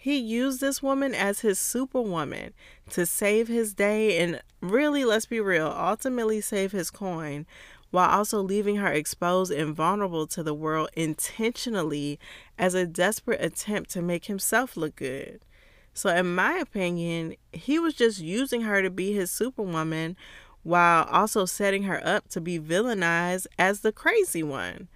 He 0.00 0.16
used 0.16 0.60
this 0.60 0.80
woman 0.80 1.12
as 1.12 1.40
his 1.40 1.58
superwoman 1.58 2.52
to 2.90 3.04
save 3.04 3.48
his 3.48 3.74
day 3.74 4.18
and 4.18 4.40
really, 4.60 5.04
let's 5.04 5.26
be 5.26 5.40
real, 5.40 5.66
ultimately 5.66 6.40
save 6.40 6.70
his 6.70 6.90
coin 6.90 7.46
while 7.90 8.10
also 8.10 8.40
leaving 8.40 8.76
her 8.76 8.92
exposed 8.92 9.52
and 9.52 9.74
vulnerable 9.74 10.26
to 10.26 10.42
the 10.42 10.54
world 10.54 10.90
intentionally 10.94 12.18
as 12.58 12.74
a 12.74 12.86
desperate 12.86 13.42
attempt 13.42 13.90
to 13.90 14.02
make 14.02 14.26
himself 14.26 14.76
look 14.76 14.96
good. 14.96 15.40
So, 15.94 16.14
in 16.14 16.34
my 16.34 16.54
opinion, 16.58 17.34
he 17.52 17.78
was 17.78 17.94
just 17.94 18.20
using 18.20 18.60
her 18.62 18.82
to 18.82 18.90
be 18.90 19.12
his 19.12 19.30
superwoman 19.30 20.16
while 20.62 21.04
also 21.04 21.44
setting 21.44 21.84
her 21.84 22.00
up 22.06 22.28
to 22.28 22.40
be 22.40 22.58
villainized 22.58 23.46
as 23.58 23.80
the 23.80 23.92
crazy 23.92 24.42
one 24.42 24.88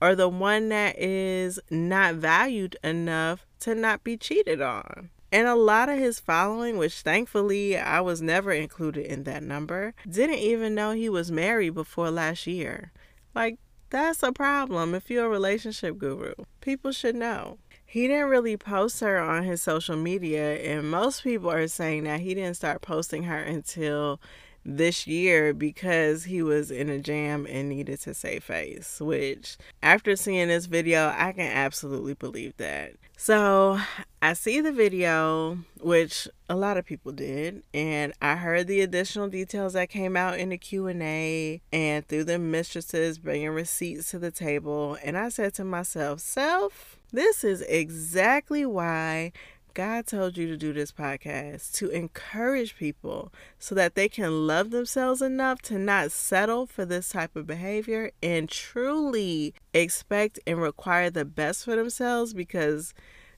or 0.00 0.14
the 0.14 0.28
one 0.28 0.68
that 0.70 0.98
is 0.98 1.60
not 1.70 2.16
valued 2.16 2.76
enough 2.82 3.46
to 3.60 3.74
not 3.74 4.02
be 4.02 4.16
cheated 4.16 4.60
on. 4.60 5.10
And 5.32 5.46
a 5.46 5.54
lot 5.54 5.88
of 5.88 5.98
his 5.98 6.18
following, 6.18 6.76
which 6.76 7.02
thankfully 7.02 7.78
I 7.78 8.00
was 8.00 8.20
never 8.20 8.52
included 8.52 9.06
in 9.06 9.24
that 9.24 9.42
number, 9.42 9.94
didn't 10.08 10.38
even 10.38 10.74
know 10.74 10.92
he 10.92 11.08
was 11.08 11.30
married 11.30 11.74
before 11.74 12.10
last 12.10 12.46
year. 12.46 12.92
Like, 13.34 13.58
that's 13.90 14.22
a 14.22 14.32
problem 14.32 14.94
if 14.94 15.10
you're 15.10 15.26
a 15.26 15.28
relationship 15.28 15.98
guru. 15.98 16.34
People 16.60 16.92
should 16.92 17.14
know. 17.14 17.58
He 17.84 18.06
didn't 18.06 18.28
really 18.28 18.56
post 18.56 19.00
her 19.00 19.18
on 19.18 19.42
his 19.42 19.62
social 19.62 19.96
media, 19.96 20.58
and 20.58 20.88
most 20.88 21.24
people 21.24 21.50
are 21.50 21.66
saying 21.66 22.04
that 22.04 22.20
he 22.20 22.34
didn't 22.34 22.54
start 22.54 22.82
posting 22.82 23.24
her 23.24 23.38
until 23.38 24.20
this 24.64 25.06
year 25.06 25.52
because 25.52 26.24
he 26.24 26.42
was 26.42 26.70
in 26.70 26.88
a 26.88 26.98
jam 26.98 27.46
and 27.48 27.68
needed 27.68 28.00
to 28.02 28.14
save 28.14 28.44
face, 28.44 29.00
which 29.00 29.56
after 29.82 30.14
seeing 30.14 30.48
this 30.48 30.66
video, 30.66 31.12
I 31.16 31.32
can 31.32 31.50
absolutely 31.50 32.14
believe 32.14 32.56
that. 32.58 32.92
So, 33.22 33.78
I 34.22 34.32
see 34.32 34.62
the 34.62 34.72
video, 34.72 35.58
which 35.78 36.26
a 36.48 36.56
lot 36.56 36.78
of 36.78 36.86
people 36.86 37.12
did, 37.12 37.62
and 37.74 38.14
I 38.22 38.36
heard 38.36 38.66
the 38.66 38.80
additional 38.80 39.28
details 39.28 39.74
that 39.74 39.90
came 39.90 40.16
out 40.16 40.38
in 40.38 40.48
the 40.48 40.56
Q&A 40.56 41.60
and 41.70 42.08
through 42.08 42.24
the 42.24 42.38
mistresses 42.38 43.18
bringing 43.18 43.50
receipts 43.50 44.10
to 44.12 44.18
the 44.18 44.30
table, 44.30 44.96
and 45.04 45.18
I 45.18 45.28
said 45.28 45.52
to 45.56 45.64
myself, 45.64 46.20
"Self, 46.20 46.96
this 47.12 47.44
is 47.44 47.60
exactly 47.60 48.64
why 48.64 49.32
God 49.74 50.06
told 50.06 50.36
you 50.36 50.46
to 50.48 50.56
do 50.56 50.72
this 50.72 50.92
podcast 50.92 51.72
to 51.74 51.90
encourage 51.90 52.76
people 52.76 53.32
so 53.58 53.74
that 53.74 53.94
they 53.94 54.08
can 54.08 54.46
love 54.46 54.70
themselves 54.70 55.22
enough 55.22 55.62
to 55.62 55.78
not 55.78 56.12
settle 56.12 56.66
for 56.66 56.84
this 56.84 57.10
type 57.10 57.36
of 57.36 57.46
behavior 57.46 58.10
and 58.22 58.48
truly 58.48 59.54
expect 59.72 60.40
and 60.46 60.60
require 60.60 61.10
the 61.10 61.24
best 61.24 61.64
for 61.64 61.76
themselves 61.76 62.34
because 62.34 62.94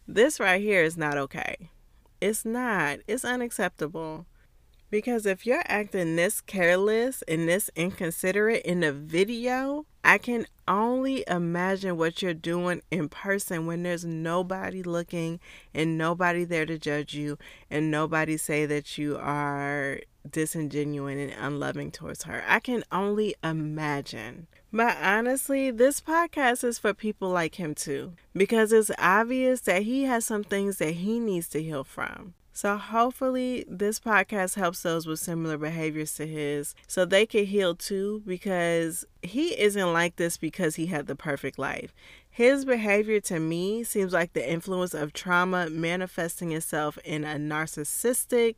this 0.08 0.40
right 0.40 0.62
here 0.62 0.82
is 0.82 0.96
not 0.96 1.18
okay. 1.18 1.70
It's 2.20 2.44
not, 2.44 3.00
it's 3.06 3.24
unacceptable. 3.24 4.26
Because 4.90 5.24
if 5.24 5.46
you're 5.46 5.62
acting 5.66 6.16
this 6.16 6.40
careless 6.40 7.22
and 7.26 7.48
this 7.48 7.70
inconsiderate 7.74 8.64
in 8.64 8.80
the 8.80 8.92
video, 8.92 9.86
I 10.04 10.18
can 10.18 10.46
only 10.68 11.24
imagine 11.26 11.96
what 11.96 12.22
you're 12.22 12.34
doing 12.34 12.82
in 12.90 13.08
person 13.08 13.66
when 13.66 13.82
there's 13.82 14.04
nobody 14.04 14.82
looking 14.82 15.40
and 15.74 15.98
nobody 15.98 16.44
there 16.44 16.66
to 16.66 16.78
judge 16.78 17.14
you 17.14 17.38
and 17.70 17.90
nobody 17.90 18.36
say 18.36 18.66
that 18.66 18.98
you 18.98 19.16
are 19.18 20.00
disingenuous 20.30 21.16
and 21.16 21.32
unloving 21.38 21.90
towards 21.90 22.24
her. 22.24 22.44
I 22.46 22.60
can 22.60 22.84
only 22.92 23.34
imagine. 23.42 24.46
But 24.72 24.96
honestly, 25.02 25.70
this 25.70 26.00
podcast 26.00 26.64
is 26.64 26.78
for 26.78 26.94
people 26.94 27.28
like 27.28 27.56
him 27.56 27.74
too, 27.74 28.14
because 28.34 28.72
it's 28.72 28.90
obvious 28.98 29.60
that 29.62 29.82
he 29.82 30.04
has 30.04 30.24
some 30.24 30.44
things 30.44 30.78
that 30.78 30.92
he 30.92 31.18
needs 31.18 31.48
to 31.50 31.62
heal 31.62 31.84
from. 31.84 32.34
So, 32.54 32.76
hopefully, 32.76 33.64
this 33.66 33.98
podcast 33.98 34.56
helps 34.56 34.82
those 34.82 35.06
with 35.06 35.18
similar 35.18 35.56
behaviors 35.56 36.14
to 36.16 36.26
his 36.26 36.74
so 36.86 37.04
they 37.04 37.24
can 37.24 37.46
heal 37.46 37.74
too 37.74 38.22
because 38.26 39.06
he 39.22 39.58
isn't 39.58 39.92
like 39.92 40.16
this 40.16 40.36
because 40.36 40.76
he 40.76 40.86
had 40.86 41.06
the 41.06 41.16
perfect 41.16 41.58
life. 41.58 41.94
His 42.28 42.64
behavior 42.64 43.20
to 43.20 43.40
me 43.40 43.84
seems 43.84 44.12
like 44.12 44.34
the 44.34 44.48
influence 44.48 44.92
of 44.92 45.12
trauma 45.12 45.70
manifesting 45.70 46.52
itself 46.52 46.98
in 47.04 47.24
a 47.24 47.36
narcissistic, 47.36 48.56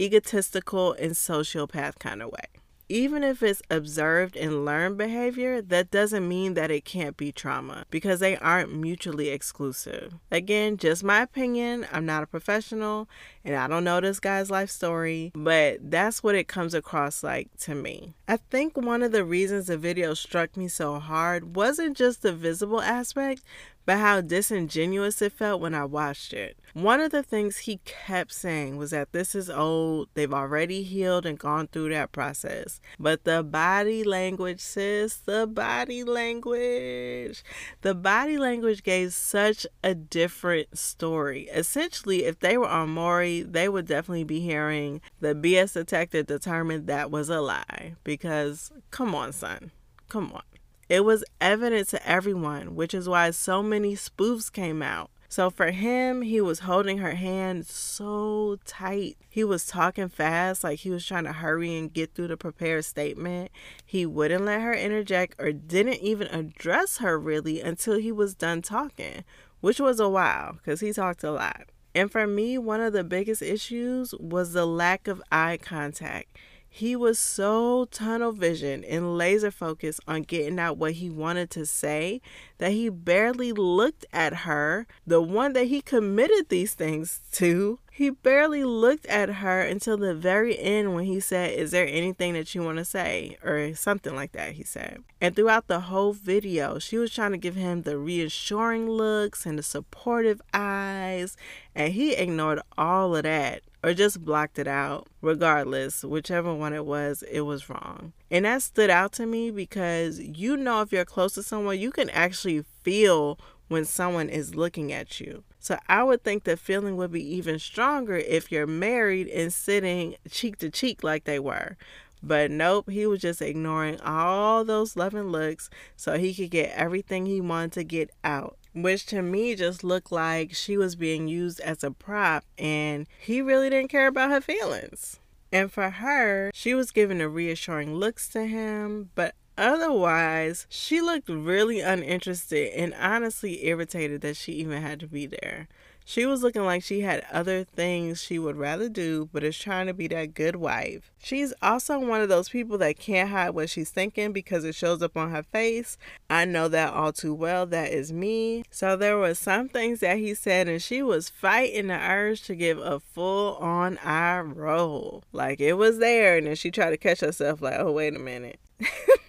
egotistical, 0.00 0.92
and 0.94 1.12
sociopath 1.12 1.98
kind 1.98 2.22
of 2.22 2.30
way 2.32 2.57
even 2.88 3.22
if 3.22 3.42
it's 3.42 3.62
observed 3.70 4.36
and 4.36 4.64
learned 4.64 4.96
behavior, 4.96 5.60
that 5.60 5.90
doesn't 5.90 6.26
mean 6.26 6.54
that 6.54 6.70
it 6.70 6.84
can't 6.84 7.16
be 7.16 7.30
trauma 7.32 7.84
because 7.90 8.20
they 8.20 8.36
aren't 8.36 8.74
mutually 8.74 9.28
exclusive. 9.28 10.14
Again, 10.30 10.76
just 10.76 11.04
my 11.04 11.20
opinion. 11.20 11.86
I'm 11.92 12.06
not 12.06 12.22
a 12.22 12.26
professional 12.26 13.08
and 13.48 13.56
I 13.56 13.66
don't 13.66 13.84
know 13.84 13.98
this 13.98 14.20
guy's 14.20 14.50
life 14.50 14.68
story, 14.68 15.32
but 15.34 15.78
that's 15.90 16.22
what 16.22 16.34
it 16.34 16.48
comes 16.48 16.74
across 16.74 17.22
like 17.22 17.48
to 17.60 17.74
me. 17.74 18.12
I 18.28 18.36
think 18.36 18.76
one 18.76 19.02
of 19.02 19.10
the 19.10 19.24
reasons 19.24 19.68
the 19.68 19.78
video 19.78 20.12
struck 20.12 20.54
me 20.54 20.68
so 20.68 20.98
hard 20.98 21.56
wasn't 21.56 21.96
just 21.96 22.20
the 22.20 22.34
visible 22.34 22.82
aspect, 22.82 23.42
but 23.86 23.96
how 23.96 24.20
disingenuous 24.20 25.22
it 25.22 25.32
felt 25.32 25.62
when 25.62 25.74
I 25.74 25.86
watched 25.86 26.34
it. 26.34 26.58
One 26.74 27.00
of 27.00 27.10
the 27.10 27.22
things 27.22 27.60
he 27.60 27.80
kept 27.86 28.34
saying 28.34 28.76
was 28.76 28.90
that 28.90 29.12
this 29.12 29.34
is 29.34 29.48
old, 29.48 30.10
they've 30.12 30.32
already 30.32 30.82
healed 30.82 31.24
and 31.24 31.38
gone 31.38 31.68
through 31.68 31.88
that 31.88 32.12
process. 32.12 32.82
But 33.00 33.24
the 33.24 33.42
body 33.42 34.04
language, 34.04 34.60
sis, 34.60 35.16
the 35.16 35.46
body 35.46 36.04
language. 36.04 37.42
The 37.80 37.94
body 37.94 38.36
language 38.36 38.82
gave 38.82 39.14
such 39.14 39.66
a 39.82 39.94
different 39.94 40.76
story. 40.76 41.48
Essentially, 41.50 42.26
if 42.26 42.40
they 42.40 42.58
were 42.58 42.68
on 42.68 42.90
Maury, 42.90 43.37
they 43.42 43.68
would 43.68 43.86
definitely 43.86 44.24
be 44.24 44.40
hearing 44.40 45.00
the 45.20 45.34
BS 45.34 45.74
detective 45.74 46.26
determined 46.26 46.86
that 46.86 47.10
was 47.10 47.28
a 47.28 47.40
lie. 47.40 47.94
Because, 48.04 48.72
come 48.90 49.14
on, 49.14 49.32
son. 49.32 49.70
Come 50.08 50.32
on. 50.32 50.42
It 50.88 51.04
was 51.04 51.24
evident 51.40 51.88
to 51.90 52.08
everyone, 52.08 52.74
which 52.74 52.94
is 52.94 53.08
why 53.08 53.30
so 53.30 53.62
many 53.62 53.94
spoofs 53.94 54.50
came 54.50 54.82
out. 54.82 55.10
So 55.30 55.50
for 55.50 55.70
him, 55.70 56.22
he 56.22 56.40
was 56.40 56.60
holding 56.60 56.98
her 56.98 57.14
hand 57.14 57.66
so 57.66 58.58
tight. 58.64 59.18
He 59.28 59.44
was 59.44 59.66
talking 59.66 60.08
fast, 60.08 60.64
like 60.64 60.78
he 60.80 60.90
was 60.90 61.04
trying 61.04 61.24
to 61.24 61.34
hurry 61.34 61.76
and 61.76 61.92
get 61.92 62.14
through 62.14 62.28
the 62.28 62.38
prepared 62.38 62.86
statement. 62.86 63.50
He 63.84 64.06
wouldn't 64.06 64.46
let 64.46 64.62
her 64.62 64.72
interject 64.72 65.34
or 65.38 65.52
didn't 65.52 66.00
even 66.00 66.28
address 66.28 66.98
her 66.98 67.18
really 67.18 67.60
until 67.60 67.98
he 67.98 68.10
was 68.10 68.34
done 68.34 68.62
talking, 68.62 69.24
which 69.60 69.78
was 69.78 70.00
a 70.00 70.08
while 70.08 70.54
because 70.54 70.80
he 70.80 70.94
talked 70.94 71.22
a 71.22 71.30
lot. 71.30 71.66
And 71.94 72.10
for 72.10 72.26
me, 72.26 72.58
one 72.58 72.80
of 72.80 72.92
the 72.92 73.04
biggest 73.04 73.42
issues 73.42 74.14
was 74.18 74.52
the 74.52 74.66
lack 74.66 75.08
of 75.08 75.22
eye 75.32 75.58
contact. 75.60 76.36
He 76.70 76.94
was 76.94 77.18
so 77.18 77.86
tunnel 77.86 78.32
vision 78.32 78.84
and 78.84 79.16
laser 79.16 79.50
focused 79.50 80.00
on 80.06 80.22
getting 80.22 80.58
out 80.58 80.76
what 80.76 80.92
he 80.92 81.10
wanted 81.10 81.50
to 81.50 81.66
say 81.66 82.20
that 82.58 82.72
he 82.72 82.88
barely 82.88 83.52
looked 83.52 84.04
at 84.12 84.34
her, 84.34 84.86
the 85.06 85.20
one 85.20 85.54
that 85.54 85.64
he 85.64 85.80
committed 85.80 86.50
these 86.50 86.74
things 86.74 87.22
to. 87.32 87.80
He 87.98 88.10
barely 88.10 88.62
looked 88.62 89.06
at 89.06 89.28
her 89.28 89.60
until 89.60 89.96
the 89.96 90.14
very 90.14 90.56
end 90.56 90.94
when 90.94 91.06
he 91.06 91.18
said, 91.18 91.58
Is 91.58 91.72
there 91.72 91.84
anything 91.84 92.34
that 92.34 92.54
you 92.54 92.62
want 92.62 92.78
to 92.78 92.84
say? 92.84 93.36
Or 93.42 93.74
something 93.74 94.14
like 94.14 94.30
that, 94.34 94.52
he 94.52 94.62
said. 94.62 95.02
And 95.20 95.34
throughout 95.34 95.66
the 95.66 95.80
whole 95.80 96.12
video, 96.12 96.78
she 96.78 96.96
was 96.96 97.12
trying 97.12 97.32
to 97.32 97.38
give 97.38 97.56
him 97.56 97.82
the 97.82 97.98
reassuring 97.98 98.88
looks 98.88 99.46
and 99.46 99.58
the 99.58 99.64
supportive 99.64 100.40
eyes, 100.54 101.36
and 101.74 101.92
he 101.92 102.12
ignored 102.12 102.60
all 102.76 103.16
of 103.16 103.24
that 103.24 103.62
or 103.82 103.94
just 103.94 104.24
blocked 104.24 104.60
it 104.60 104.68
out. 104.68 105.08
Regardless, 105.20 106.04
whichever 106.04 106.54
one 106.54 106.74
it 106.74 106.86
was, 106.86 107.24
it 107.28 107.40
was 107.40 107.68
wrong. 107.68 108.12
And 108.30 108.44
that 108.44 108.62
stood 108.62 108.90
out 108.90 109.10
to 109.14 109.26
me 109.26 109.50
because 109.50 110.20
you 110.20 110.56
know, 110.56 110.82
if 110.82 110.92
you're 110.92 111.04
close 111.04 111.32
to 111.32 111.42
someone, 111.42 111.80
you 111.80 111.90
can 111.90 112.10
actually 112.10 112.64
feel 112.84 113.40
when 113.66 113.84
someone 113.84 114.28
is 114.28 114.54
looking 114.54 114.92
at 114.92 115.18
you. 115.18 115.42
So 115.68 115.78
I 115.86 116.02
would 116.02 116.24
think 116.24 116.44
the 116.44 116.56
feeling 116.56 116.96
would 116.96 117.12
be 117.12 117.34
even 117.36 117.58
stronger 117.58 118.16
if 118.16 118.50
you're 118.50 118.66
married 118.66 119.28
and 119.28 119.52
sitting 119.52 120.16
cheek 120.30 120.56
to 120.60 120.70
cheek 120.70 121.04
like 121.04 121.24
they 121.24 121.38
were. 121.38 121.76
But 122.22 122.50
nope, 122.50 122.88
he 122.88 123.04
was 123.04 123.20
just 123.20 123.42
ignoring 123.42 124.00
all 124.00 124.64
those 124.64 124.96
loving 124.96 125.24
looks 125.24 125.68
so 125.94 126.16
he 126.16 126.32
could 126.32 126.48
get 126.50 126.72
everything 126.74 127.26
he 127.26 127.42
wanted 127.42 127.72
to 127.72 127.84
get 127.84 128.10
out 128.24 128.56
which 128.72 129.04
to 129.06 129.20
me 129.20 129.54
just 129.54 129.84
looked 129.84 130.10
like 130.10 130.54
she 130.54 130.78
was 130.78 130.96
being 130.96 131.28
used 131.28 131.60
as 131.60 131.84
a 131.84 131.90
prop 131.90 132.44
and 132.56 133.06
he 133.20 133.42
really 133.42 133.68
didn't 133.68 133.90
care 133.90 134.06
about 134.06 134.30
her 134.30 134.40
feelings. 134.40 135.20
And 135.52 135.70
for 135.70 135.90
her, 135.90 136.50
she 136.54 136.74
was 136.74 136.92
giving 136.92 137.18
the 137.18 137.28
reassuring 137.28 137.94
looks 137.94 138.28
to 138.28 138.46
him, 138.46 139.10
but 139.14 139.34
otherwise, 139.58 140.66
she 140.70 141.00
looked 141.00 141.28
really 141.28 141.80
uninterested 141.80 142.72
and 142.74 142.94
honestly 142.94 143.66
irritated 143.66 144.22
that 144.22 144.36
she 144.36 144.52
even 144.52 144.80
had 144.80 145.00
to 145.00 145.06
be 145.06 145.26
there. 145.26 145.68
She 146.08 146.24
was 146.24 146.42
looking 146.42 146.64
like 146.64 146.82
she 146.82 147.02
had 147.02 147.26
other 147.30 147.64
things 147.64 148.22
she 148.22 148.38
would 148.38 148.56
rather 148.56 148.88
do, 148.88 149.28
but 149.30 149.44
is 149.44 149.58
trying 149.58 149.88
to 149.88 149.92
be 149.92 150.08
that 150.08 150.32
good 150.32 150.56
wife. 150.56 151.12
She's 151.18 151.52
also 151.60 151.98
one 151.98 152.22
of 152.22 152.30
those 152.30 152.48
people 152.48 152.78
that 152.78 152.98
can't 152.98 153.28
hide 153.28 153.50
what 153.50 153.68
she's 153.68 153.90
thinking 153.90 154.32
because 154.32 154.64
it 154.64 154.74
shows 154.74 155.02
up 155.02 155.18
on 155.18 155.32
her 155.32 155.42
face. 155.42 155.98
I 156.30 156.46
know 156.46 156.66
that 156.68 156.94
all 156.94 157.12
too 157.12 157.34
well. 157.34 157.66
That 157.66 157.92
is 157.92 158.10
me. 158.10 158.64
So 158.70 158.96
there 158.96 159.18
were 159.18 159.34
some 159.34 159.68
things 159.68 160.00
that 160.00 160.16
he 160.16 160.32
said, 160.32 160.66
and 160.66 160.80
she 160.80 161.02
was 161.02 161.28
fighting 161.28 161.88
the 161.88 161.98
urge 161.98 162.40
to 162.44 162.54
give 162.54 162.78
a 162.78 163.00
full 163.00 163.56
on 163.56 163.98
eye 163.98 164.40
roll. 164.40 165.24
Like 165.30 165.60
it 165.60 165.74
was 165.74 165.98
there, 165.98 166.38
and 166.38 166.46
then 166.46 166.56
she 166.56 166.70
tried 166.70 166.90
to 166.90 166.96
catch 166.96 167.20
herself, 167.20 167.60
like, 167.60 167.78
oh, 167.78 167.92
wait 167.92 168.16
a 168.16 168.18
minute. 168.18 168.58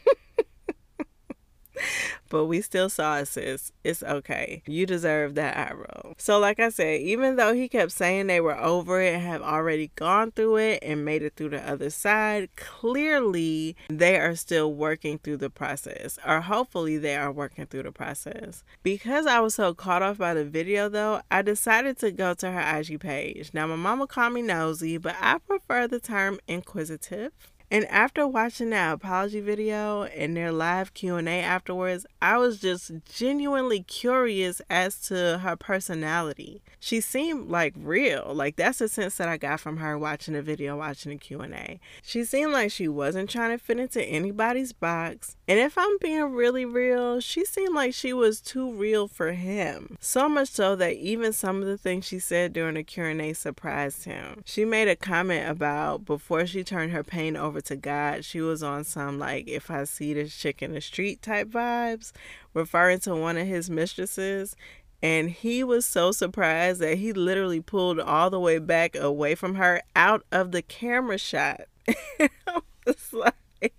but 2.30 2.46
we 2.46 2.62
still 2.62 2.90
saw 2.90 3.18
it, 3.18 3.28
sis. 3.28 3.72
It's 3.84 4.04
okay. 4.04 4.62
You 4.66 4.86
deserve 4.86 5.36
that 5.36 5.58
eye 5.58 5.74
roll. 5.74 6.16
So, 6.18 6.40
like 6.40 6.60
I 6.60 6.70
said, 6.70 7.02
even 7.02 7.36
though 7.36 7.54
he 7.54 7.68
kept 7.68 7.92
saying 7.92 8.28
they 8.28 8.42
were 8.42 8.58
over 8.58 9.02
it 9.02 9.16
and 9.16 9.24
have 9.24 9.42
already 9.42 9.92
gone 9.96 10.32
through 10.32 10.58
it 10.58 10.80
and 10.82 11.06
made 11.06 11.22
it 11.22 11.36
through 11.36 11.50
the 11.50 11.70
other 11.70 11.90
side, 11.90 12.50
clearly 12.56 13.76
they 13.90 14.18
are 14.18 14.36
still 14.36 14.74
working 14.74 15.18
through 15.20 15.38
the 15.38 15.50
process, 15.50 16.20
or 16.26 16.42
hopefully 16.42 16.98
they 16.98 17.16
are 17.16 17.32
working 17.32 17.66
through 17.66 17.84
the 17.84 17.92
process. 17.92 18.64
Because 18.84 19.26
I 19.26 19.40
was 19.40 19.56
so 19.56 19.74
caught 19.74 20.04
off 20.04 20.18
by 20.18 20.34
the 20.34 20.46
video, 20.46 20.90
though, 20.90 21.22
I 21.32 21.42
decided 21.42 21.98
to 22.00 22.12
go 22.12 22.34
to 22.36 22.52
her 22.52 22.80
IG 22.80 23.00
page. 23.00 23.52
Now, 23.54 23.68
my 23.68 23.76
mama 23.76 24.08
called 24.08 24.34
me 24.34 24.42
nosy, 24.42 24.98
but 24.98 25.16
I 25.20 25.38
prefer 25.40 25.88
the 25.88 26.00
term 26.00 26.40
inquisitive. 26.48 27.32
And 27.72 27.86
after 27.86 28.28
watching 28.28 28.72
that 28.72 28.94
apology 28.94 29.42
video 29.42 30.04
and 30.04 30.36
their 30.36 30.52
live 30.52 30.94
Q&A 30.96 31.40
afterwards, 31.42 32.06
I 32.22 32.38
was 32.38 32.60
just 32.60 32.92
genuinely 33.06 33.84
curious 33.84 34.60
as 34.70 35.00
to 35.02 35.40
her 35.40 35.56
personality. 35.56 36.64
She 36.80 37.00
seemed 37.00 37.50
like 37.50 37.74
real. 37.78 38.32
Like 38.34 38.56
that's 38.56 38.80
the 38.80 38.88
sense 38.88 39.18
that 39.18 39.30
I 39.30 39.38
got 39.38 39.60
from 39.60 39.78
her 39.78 39.98
watching 39.98 40.34
the 40.34 40.42
video, 40.42 40.78
watching 40.78 41.12
the 41.12 41.18
Q&A. 41.18 41.80
She 42.02 42.24
seemed 42.24 42.54
like 42.54 42.72
she 42.72 42.88
wasn't 42.88 43.30
trying 43.30 43.52
to 43.52 43.64
fit 43.64 43.80
into 43.80 44.04
anybody's 44.04 44.74
box. 44.74 45.36
And 45.48 45.60
if 45.60 45.78
I'm 45.78 45.98
being 46.00 46.32
really 46.32 46.66
real, 46.66 47.20
she 47.20 47.46
seemed 47.46 47.76
like 47.76 47.94
she 47.94 48.14
was 48.14 48.42
too 48.42 48.72
real 48.72 49.08
for 49.08 49.34
him. 49.34 49.98
So 50.00 50.28
much 50.28 50.50
so 50.50 50.76
that 50.76 50.96
even 50.96 51.34
some 51.34 51.62
of 51.62 51.68
the 51.68 51.78
things 51.78 52.06
she 52.06 52.20
said 52.20 52.54
during 52.54 52.76
the 52.76 52.84
Q&A 52.84 53.34
surprised 53.34 54.06
him. 54.06 54.42
She 54.46 54.66
made 54.66 54.88
a 54.88 54.96
comment 54.96 55.50
about 55.50 56.06
before 56.06 56.46
she 56.48 56.64
turned 56.64 56.94
her 56.94 57.04
pain 57.04 57.36
over 57.36 57.59
over 57.60 57.68
to 57.68 57.76
God. 57.76 58.24
She 58.24 58.42
was 58.42 58.64
on 58.64 58.84
some 58.84 59.20
like 59.20 59.48
if 59.48 59.70
I 59.70 59.84
see 59.84 60.14
this 60.14 60.36
chick 60.36 60.62
in 60.62 60.74
the 60.74 60.82
street 60.82 61.22
type 61.22 61.50
vibes, 61.50 62.12
referring 62.54 63.00
to 63.02 63.16
one 63.16 63.38
of 63.38 63.48
his 63.48 63.70
mistresses. 63.70 64.56
And 65.02 65.30
he 65.30 65.64
was 65.64 65.86
so 65.86 66.12
surprised 66.12 66.82
that 66.82 66.98
he 66.98 67.14
literally 67.14 67.62
pulled 67.62 68.00
all 68.00 68.30
the 68.30 68.40
way 68.40 68.60
back 68.60 68.96
away 68.96 69.36
from 69.36 69.56
her 69.56 69.82
out 69.96 70.24
of 70.32 70.52
the 70.52 70.62
camera 70.62 71.18
shot. 71.18 71.62
I 72.20 72.62
was 72.86 73.14
like, 73.14 73.74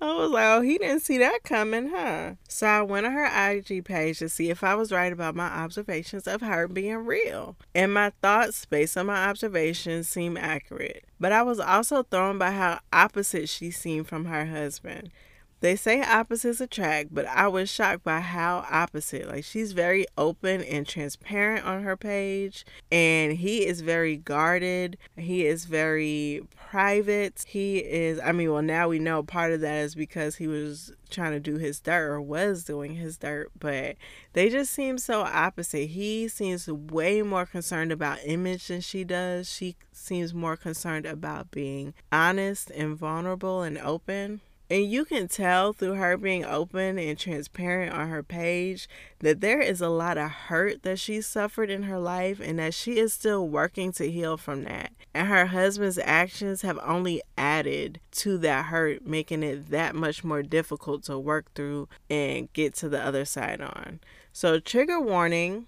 I 0.00 0.14
was 0.14 0.30
like, 0.30 0.44
oh, 0.44 0.60
he 0.60 0.76
didn't 0.76 1.00
see 1.00 1.18
that 1.18 1.42
coming, 1.42 1.88
huh? 1.88 2.34
So 2.48 2.66
I 2.66 2.82
went 2.82 3.06
on 3.06 3.12
her 3.12 3.50
IG 3.50 3.84
page 3.84 4.18
to 4.18 4.28
see 4.28 4.50
if 4.50 4.62
I 4.62 4.74
was 4.74 4.92
right 4.92 5.12
about 5.12 5.34
my 5.34 5.46
observations 5.46 6.26
of 6.26 6.42
her 6.42 6.68
being 6.68 7.06
real. 7.06 7.56
And 7.74 7.94
my 7.94 8.12
thoughts, 8.20 8.66
based 8.66 8.98
on 8.98 9.06
my 9.06 9.26
observations, 9.28 10.08
seem 10.08 10.36
accurate. 10.36 11.04
But 11.18 11.32
I 11.32 11.42
was 11.42 11.58
also 11.58 12.02
thrown 12.02 12.36
by 12.36 12.50
how 12.50 12.80
opposite 12.92 13.48
she 13.48 13.70
seemed 13.70 14.06
from 14.06 14.26
her 14.26 14.46
husband. 14.46 15.10
They 15.60 15.74
say 15.74 16.02
opposites 16.02 16.60
attract, 16.60 17.14
but 17.14 17.26
I 17.26 17.48
was 17.48 17.70
shocked 17.70 18.04
by 18.04 18.20
how 18.20 18.66
opposite. 18.70 19.26
Like 19.26 19.44
she's 19.44 19.72
very 19.72 20.06
open 20.18 20.62
and 20.62 20.86
transparent 20.86 21.64
on 21.64 21.82
her 21.82 21.96
page, 21.96 22.66
and 22.92 23.32
he 23.32 23.66
is 23.66 23.80
very 23.80 24.16
guarded. 24.16 24.98
He 25.16 25.46
is 25.46 25.64
very 25.64 26.42
private. 26.70 27.44
He 27.46 27.78
is 27.78 28.20
I 28.22 28.32
mean, 28.32 28.52
well 28.52 28.62
now 28.62 28.88
we 28.88 28.98
know 28.98 29.22
part 29.22 29.52
of 29.52 29.62
that 29.62 29.78
is 29.78 29.94
because 29.94 30.36
he 30.36 30.46
was 30.46 30.92
trying 31.08 31.32
to 31.32 31.40
do 31.40 31.56
his 31.56 31.80
dirt 31.80 32.10
or 32.10 32.20
was 32.20 32.64
doing 32.64 32.96
his 32.96 33.16
dirt, 33.16 33.50
but 33.58 33.96
they 34.34 34.50
just 34.50 34.72
seem 34.72 34.98
so 34.98 35.22
opposite. 35.22 35.86
He 35.86 36.28
seems 36.28 36.68
way 36.68 37.22
more 37.22 37.46
concerned 37.46 37.92
about 37.92 38.18
image 38.24 38.68
than 38.68 38.82
she 38.82 39.04
does. 39.04 39.50
She 39.50 39.76
seems 39.90 40.34
more 40.34 40.56
concerned 40.56 41.06
about 41.06 41.50
being 41.50 41.94
honest 42.12 42.70
and 42.72 42.96
vulnerable 42.96 43.62
and 43.62 43.78
open. 43.78 44.42
And 44.68 44.90
you 44.90 45.04
can 45.04 45.28
tell 45.28 45.72
through 45.72 45.94
her 45.94 46.16
being 46.16 46.44
open 46.44 46.98
and 46.98 47.16
transparent 47.16 47.92
on 47.92 48.08
her 48.08 48.22
page 48.22 48.88
that 49.20 49.40
there 49.40 49.60
is 49.60 49.80
a 49.80 49.88
lot 49.88 50.18
of 50.18 50.30
hurt 50.30 50.82
that 50.82 50.98
she 50.98 51.20
suffered 51.20 51.70
in 51.70 51.84
her 51.84 52.00
life 52.00 52.40
and 52.40 52.58
that 52.58 52.74
she 52.74 52.98
is 52.98 53.12
still 53.12 53.46
working 53.48 53.92
to 53.92 54.10
heal 54.10 54.36
from 54.36 54.64
that. 54.64 54.92
And 55.14 55.28
her 55.28 55.46
husband's 55.46 55.98
actions 55.98 56.62
have 56.62 56.80
only 56.82 57.22
added 57.38 58.00
to 58.12 58.38
that 58.38 58.66
hurt, 58.66 59.06
making 59.06 59.44
it 59.44 59.70
that 59.70 59.94
much 59.94 60.24
more 60.24 60.42
difficult 60.42 61.04
to 61.04 61.16
work 61.16 61.52
through 61.54 61.88
and 62.10 62.52
get 62.52 62.74
to 62.74 62.88
the 62.88 63.02
other 63.02 63.24
side 63.24 63.60
on. 63.60 64.00
So, 64.32 64.58
trigger 64.58 65.00
warning 65.00 65.66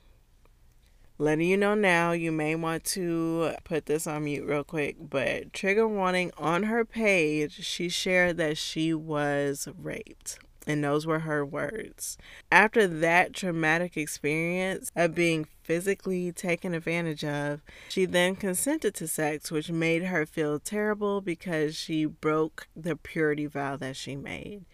letting 1.18 1.48
you 1.48 1.56
know 1.56 1.74
now, 1.74 2.12
you 2.12 2.30
may 2.30 2.54
want 2.54 2.84
to 2.84 3.52
put 3.64 3.86
this 3.86 4.06
on 4.06 4.24
mute 4.24 4.46
real 4.46 4.64
quick, 4.64 4.96
but 5.00 5.52
trigger 5.52 5.86
warning 5.86 6.30
on 6.38 6.64
her 6.64 6.84
page, 6.84 7.64
she 7.64 7.88
shared 7.88 8.36
that 8.36 8.56
she 8.56 8.94
was 8.94 9.68
raped. 9.76 10.38
And 10.66 10.84
those 10.84 11.06
were 11.06 11.20
her 11.20 11.46
words. 11.46 12.18
After 12.52 12.86
that 12.86 13.32
traumatic 13.32 13.96
experience 13.96 14.92
of 14.94 15.14
being 15.14 15.46
physically 15.62 16.30
taken 16.30 16.74
advantage 16.74 17.24
of, 17.24 17.62
she 17.88 18.04
then 18.04 18.36
consented 18.36 18.94
to 18.96 19.08
sex, 19.08 19.50
which 19.50 19.70
made 19.70 20.04
her 20.04 20.26
feel 20.26 20.58
terrible 20.58 21.22
because 21.22 21.74
she 21.74 22.04
broke 22.04 22.68
the 22.76 22.96
purity 22.96 23.46
vow 23.46 23.76
that 23.76 23.96
she 23.96 24.14
made. 24.14 24.66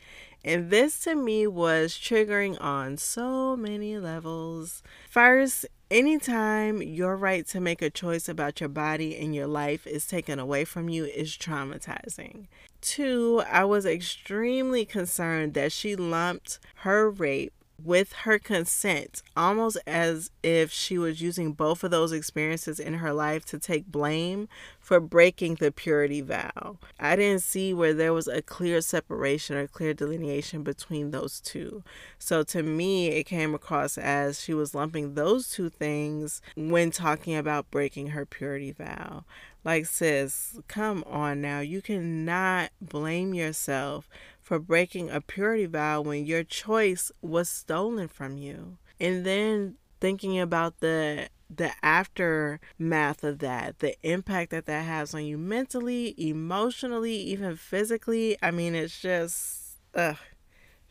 And 0.44 0.70
this 0.70 0.98
to 1.04 1.14
me 1.14 1.46
was 1.46 1.94
triggering 1.94 2.60
on 2.60 2.98
so 2.98 3.56
many 3.56 3.96
levels. 3.96 4.82
First, 5.08 5.64
anytime 5.94 6.82
your 6.82 7.16
right 7.16 7.46
to 7.46 7.60
make 7.60 7.80
a 7.80 7.88
choice 7.88 8.28
about 8.28 8.58
your 8.58 8.68
body 8.68 9.16
and 9.16 9.32
your 9.32 9.46
life 9.46 9.86
is 9.86 10.08
taken 10.08 10.40
away 10.40 10.64
from 10.64 10.88
you 10.88 11.04
is 11.04 11.36
traumatizing. 11.36 12.48
Two, 12.80 13.44
I 13.48 13.64
was 13.64 13.86
extremely 13.86 14.84
concerned 14.84 15.54
that 15.54 15.70
she 15.70 15.94
lumped 15.94 16.58
her 16.78 17.08
rape 17.08 17.52
with 17.82 18.12
her 18.12 18.38
consent, 18.38 19.22
almost 19.36 19.78
as 19.86 20.30
if 20.42 20.70
she 20.70 20.96
was 20.96 21.20
using 21.20 21.52
both 21.52 21.84
of 21.84 21.90
those 21.90 22.12
experiences 22.12 22.78
in 22.78 22.94
her 22.94 23.12
life 23.12 23.44
to 23.46 23.58
take 23.58 23.86
blame 23.86 24.48
for 24.78 25.00
breaking 25.00 25.56
the 25.56 25.72
purity 25.72 26.20
vow. 26.20 26.78
I 27.00 27.16
didn't 27.16 27.42
see 27.42 27.74
where 27.74 27.94
there 27.94 28.12
was 28.12 28.28
a 28.28 28.42
clear 28.42 28.80
separation 28.80 29.56
or 29.56 29.66
clear 29.66 29.94
delineation 29.94 30.62
between 30.62 31.10
those 31.10 31.40
two. 31.40 31.82
So 32.18 32.42
to 32.44 32.62
me, 32.62 33.08
it 33.08 33.24
came 33.24 33.54
across 33.54 33.98
as 33.98 34.40
she 34.40 34.54
was 34.54 34.74
lumping 34.74 35.14
those 35.14 35.50
two 35.50 35.68
things 35.68 36.40
when 36.56 36.90
talking 36.90 37.36
about 37.36 37.70
breaking 37.70 38.08
her 38.08 38.24
purity 38.24 38.72
vow. 38.72 39.24
Like, 39.64 39.86
sis, 39.86 40.58
come 40.68 41.02
on 41.06 41.40
now. 41.40 41.60
You 41.60 41.80
cannot 41.80 42.70
blame 42.82 43.32
yourself 43.32 44.08
for 44.44 44.58
breaking 44.58 45.10
a 45.10 45.20
purity 45.20 45.66
vow 45.66 46.02
when 46.02 46.26
your 46.26 46.44
choice 46.44 47.10
was 47.22 47.48
stolen 47.48 48.06
from 48.06 48.36
you. 48.36 48.76
And 49.00 49.24
then 49.26 49.76
thinking 50.00 50.38
about 50.38 50.80
the 50.80 51.28
the 51.54 51.70
aftermath 51.82 53.22
of 53.22 53.38
that, 53.38 53.78
the 53.78 53.94
impact 54.02 54.50
that 54.50 54.66
that 54.66 54.84
has 54.84 55.14
on 55.14 55.24
you 55.24 55.38
mentally, 55.38 56.14
emotionally, 56.18 57.14
even 57.14 57.56
physically. 57.56 58.36
I 58.42 58.50
mean, 58.50 58.74
it's 58.74 59.00
just 59.00 59.78
ugh, 59.94 60.16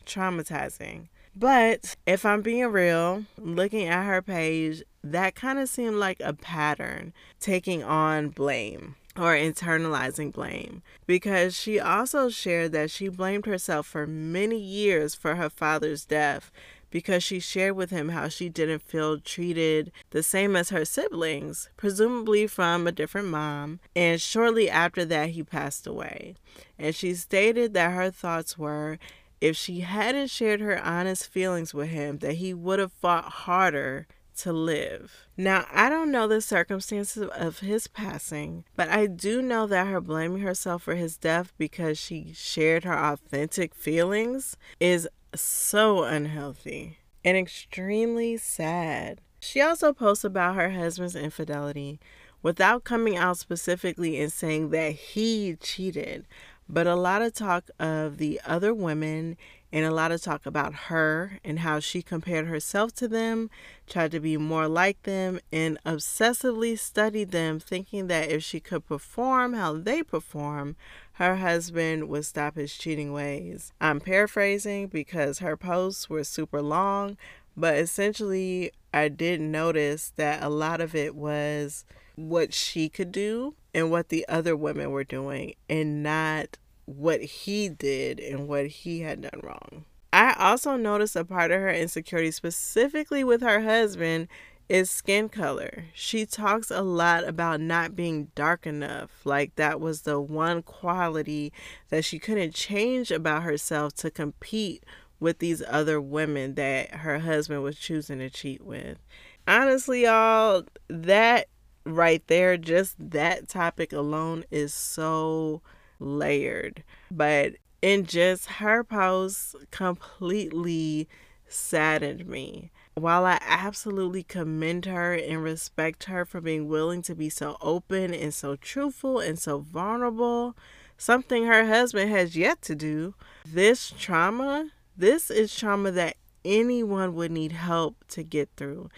traumatizing. 0.06 1.08
But 1.36 1.96
if 2.06 2.24
I'm 2.24 2.42
being 2.42 2.66
real, 2.66 3.24
looking 3.36 3.88
at 3.88 4.04
her 4.04 4.22
page, 4.22 4.82
that 5.02 5.34
kind 5.34 5.58
of 5.58 5.68
seemed 5.68 5.96
like 5.96 6.20
a 6.20 6.32
pattern 6.32 7.12
taking 7.40 7.82
on 7.82 8.28
blame 8.28 8.94
or 9.16 9.34
internalizing 9.34 10.32
blame 10.32 10.82
because 11.06 11.54
she 11.58 11.78
also 11.78 12.28
shared 12.28 12.72
that 12.72 12.90
she 12.90 13.08
blamed 13.08 13.46
herself 13.46 13.86
for 13.86 14.06
many 14.06 14.58
years 14.58 15.14
for 15.14 15.36
her 15.36 15.50
father's 15.50 16.04
death 16.04 16.50
because 16.94 17.24
she 17.24 17.40
shared 17.40 17.74
with 17.74 17.90
him 17.90 18.10
how 18.10 18.28
she 18.28 18.48
didn't 18.48 18.80
feel 18.80 19.18
treated 19.18 19.90
the 20.10 20.22
same 20.22 20.54
as 20.54 20.70
her 20.70 20.84
siblings, 20.84 21.68
presumably 21.76 22.46
from 22.46 22.86
a 22.86 22.92
different 22.92 23.26
mom, 23.26 23.80
and 23.96 24.20
shortly 24.20 24.70
after 24.70 25.04
that, 25.04 25.30
he 25.30 25.42
passed 25.42 25.88
away. 25.88 26.36
And 26.78 26.94
she 26.94 27.14
stated 27.14 27.74
that 27.74 27.94
her 27.94 28.12
thoughts 28.12 28.56
were 28.56 29.00
if 29.40 29.56
she 29.56 29.80
hadn't 29.80 30.30
shared 30.30 30.60
her 30.60 30.80
honest 30.80 31.26
feelings 31.26 31.74
with 31.74 31.88
him, 31.88 32.18
that 32.18 32.34
he 32.34 32.54
would 32.54 32.78
have 32.78 32.92
fought 32.92 33.24
harder 33.24 34.06
to 34.38 34.52
live. 34.52 35.26
Now, 35.36 35.66
I 35.72 35.88
don't 35.88 36.10
know 36.10 36.26
the 36.28 36.40
circumstances 36.40 37.28
of 37.34 37.60
his 37.60 37.86
passing, 37.86 38.64
but 38.76 38.88
I 38.88 39.06
do 39.06 39.42
know 39.42 39.66
that 39.66 39.86
her 39.86 40.00
blaming 40.00 40.42
herself 40.42 40.82
for 40.82 40.94
his 40.94 41.16
death 41.16 41.52
because 41.58 41.98
she 41.98 42.32
shared 42.34 42.84
her 42.84 42.98
authentic 42.98 43.74
feelings 43.74 44.56
is 44.80 45.08
so 45.34 46.04
unhealthy 46.04 46.98
and 47.24 47.36
extremely 47.36 48.36
sad. 48.36 49.20
She 49.40 49.60
also 49.60 49.92
posts 49.92 50.24
about 50.24 50.56
her 50.56 50.70
husband's 50.70 51.16
infidelity 51.16 52.00
without 52.42 52.84
coming 52.84 53.16
out 53.16 53.38
specifically 53.38 54.20
and 54.20 54.32
saying 54.32 54.70
that 54.70 54.92
he 54.92 55.56
cheated, 55.60 56.26
but 56.68 56.86
a 56.86 56.94
lot 56.94 57.22
of 57.22 57.34
talk 57.34 57.70
of 57.78 58.18
the 58.18 58.40
other 58.46 58.72
women 58.72 59.36
and 59.74 59.84
a 59.84 59.90
lot 59.90 60.12
of 60.12 60.22
talk 60.22 60.46
about 60.46 60.72
her 60.72 61.40
and 61.44 61.58
how 61.58 61.80
she 61.80 62.00
compared 62.00 62.46
herself 62.46 62.94
to 62.94 63.08
them, 63.08 63.50
tried 63.88 64.12
to 64.12 64.20
be 64.20 64.36
more 64.36 64.68
like 64.68 65.02
them, 65.02 65.40
and 65.50 65.76
obsessively 65.84 66.78
studied 66.78 67.32
them, 67.32 67.58
thinking 67.58 68.06
that 68.06 68.30
if 68.30 68.44
she 68.44 68.60
could 68.60 68.86
perform 68.86 69.52
how 69.52 69.72
they 69.72 70.00
perform, 70.00 70.76
her 71.14 71.36
husband 71.36 72.08
would 72.08 72.24
stop 72.24 72.54
his 72.54 72.72
cheating 72.72 73.12
ways. 73.12 73.72
I'm 73.80 73.98
paraphrasing 73.98 74.86
because 74.86 75.40
her 75.40 75.56
posts 75.56 76.08
were 76.08 76.22
super 76.22 76.62
long, 76.62 77.16
but 77.56 77.74
essentially, 77.74 78.70
I 78.92 79.08
did 79.08 79.40
notice 79.40 80.12
that 80.14 80.40
a 80.40 80.48
lot 80.48 80.80
of 80.80 80.94
it 80.94 81.16
was 81.16 81.84
what 82.14 82.54
she 82.54 82.88
could 82.88 83.10
do 83.10 83.56
and 83.74 83.90
what 83.90 84.08
the 84.08 84.24
other 84.28 84.54
women 84.54 84.92
were 84.92 85.02
doing, 85.02 85.54
and 85.68 86.00
not 86.00 86.58
what 86.86 87.20
he 87.20 87.68
did 87.68 88.20
and 88.20 88.48
what 88.48 88.66
he 88.66 89.00
had 89.00 89.22
done 89.22 89.40
wrong. 89.42 89.84
I 90.12 90.34
also 90.38 90.76
noticed 90.76 91.16
a 91.16 91.24
part 91.24 91.50
of 91.50 91.60
her 91.60 91.72
insecurity, 91.72 92.30
specifically 92.30 93.24
with 93.24 93.40
her 93.40 93.62
husband, 93.62 94.28
is 94.68 94.90
skin 94.90 95.28
color. 95.28 95.86
She 95.92 96.24
talks 96.24 96.70
a 96.70 96.82
lot 96.82 97.24
about 97.24 97.60
not 97.60 97.96
being 97.96 98.28
dark 98.34 98.66
enough. 98.66 99.10
Like 99.24 99.56
that 99.56 99.80
was 99.80 100.02
the 100.02 100.20
one 100.20 100.62
quality 100.62 101.52
that 101.90 102.04
she 102.04 102.18
couldn't 102.18 102.54
change 102.54 103.10
about 103.10 103.42
herself 103.42 103.94
to 103.96 104.10
compete 104.10 104.84
with 105.20 105.38
these 105.38 105.62
other 105.68 106.00
women 106.00 106.54
that 106.54 106.94
her 106.96 107.18
husband 107.18 107.62
was 107.62 107.78
choosing 107.78 108.18
to 108.18 108.30
cheat 108.30 108.62
with. 108.62 108.98
Honestly, 109.46 110.04
y'all, 110.04 110.64
that 110.88 111.48
right 111.84 112.26
there, 112.28 112.56
just 112.56 112.96
that 112.98 113.48
topic 113.48 113.92
alone 113.92 114.44
is 114.50 114.72
so 114.72 115.60
layered. 115.98 116.84
But 117.10 117.54
in 117.82 118.06
just 118.06 118.46
her 118.46 118.82
posts 118.82 119.54
completely 119.70 121.08
saddened 121.48 122.26
me. 122.26 122.70
While 122.94 123.26
I 123.26 123.38
absolutely 123.42 124.22
commend 124.22 124.86
her 124.86 125.14
and 125.14 125.42
respect 125.42 126.04
her 126.04 126.24
for 126.24 126.40
being 126.40 126.68
willing 126.68 127.02
to 127.02 127.14
be 127.14 127.28
so 127.28 127.56
open 127.60 128.14
and 128.14 128.32
so 128.32 128.56
truthful 128.56 129.18
and 129.18 129.38
so 129.38 129.58
vulnerable, 129.58 130.56
something 130.96 131.44
her 131.44 131.66
husband 131.66 132.10
has 132.10 132.36
yet 132.36 132.62
to 132.62 132.74
do, 132.74 133.14
this 133.44 133.92
trauma, 133.98 134.70
this 134.96 135.30
is 135.30 135.54
trauma 135.54 135.90
that 135.90 136.16
anyone 136.44 137.14
would 137.14 137.32
need 137.32 137.52
help 137.52 137.96
to 138.08 138.22
get 138.22 138.48
through. 138.56 138.88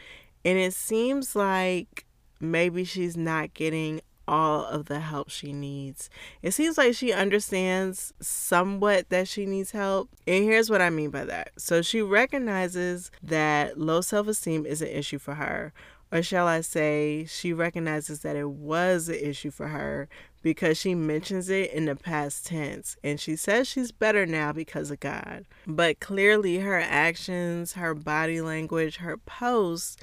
And 0.44 0.58
it 0.58 0.74
seems 0.74 1.34
like 1.34 2.04
maybe 2.38 2.84
she's 2.84 3.16
not 3.16 3.54
getting 3.54 4.00
all 4.28 4.64
of 4.64 4.86
the 4.86 5.00
help 5.00 5.30
she 5.30 5.52
needs. 5.52 6.10
It 6.42 6.52
seems 6.52 6.78
like 6.78 6.94
she 6.94 7.12
understands 7.12 8.12
somewhat 8.20 9.08
that 9.10 9.28
she 9.28 9.46
needs 9.46 9.70
help. 9.70 10.10
And 10.26 10.44
here's 10.44 10.70
what 10.70 10.82
I 10.82 10.90
mean 10.90 11.10
by 11.10 11.24
that. 11.24 11.52
So 11.56 11.82
she 11.82 12.02
recognizes 12.02 13.10
that 13.22 13.78
low 13.78 14.00
self 14.00 14.28
esteem 14.28 14.66
is 14.66 14.82
an 14.82 14.88
issue 14.88 15.18
for 15.18 15.34
her. 15.34 15.72
Or 16.12 16.22
shall 16.22 16.46
I 16.46 16.60
say, 16.60 17.26
she 17.28 17.52
recognizes 17.52 18.20
that 18.20 18.36
it 18.36 18.48
was 18.48 19.08
an 19.08 19.16
issue 19.16 19.50
for 19.50 19.68
her 19.68 20.08
because 20.40 20.78
she 20.78 20.94
mentions 20.94 21.48
it 21.48 21.72
in 21.72 21.86
the 21.86 21.96
past 21.96 22.46
tense 22.46 22.96
and 23.02 23.18
she 23.18 23.34
says 23.34 23.66
she's 23.66 23.90
better 23.90 24.24
now 24.24 24.52
because 24.52 24.92
of 24.92 25.00
God. 25.00 25.46
But 25.66 25.98
clearly, 25.98 26.58
her 26.58 26.78
actions, 26.78 27.72
her 27.72 27.94
body 27.94 28.40
language, 28.40 28.98
her 28.98 29.16
posts 29.16 29.96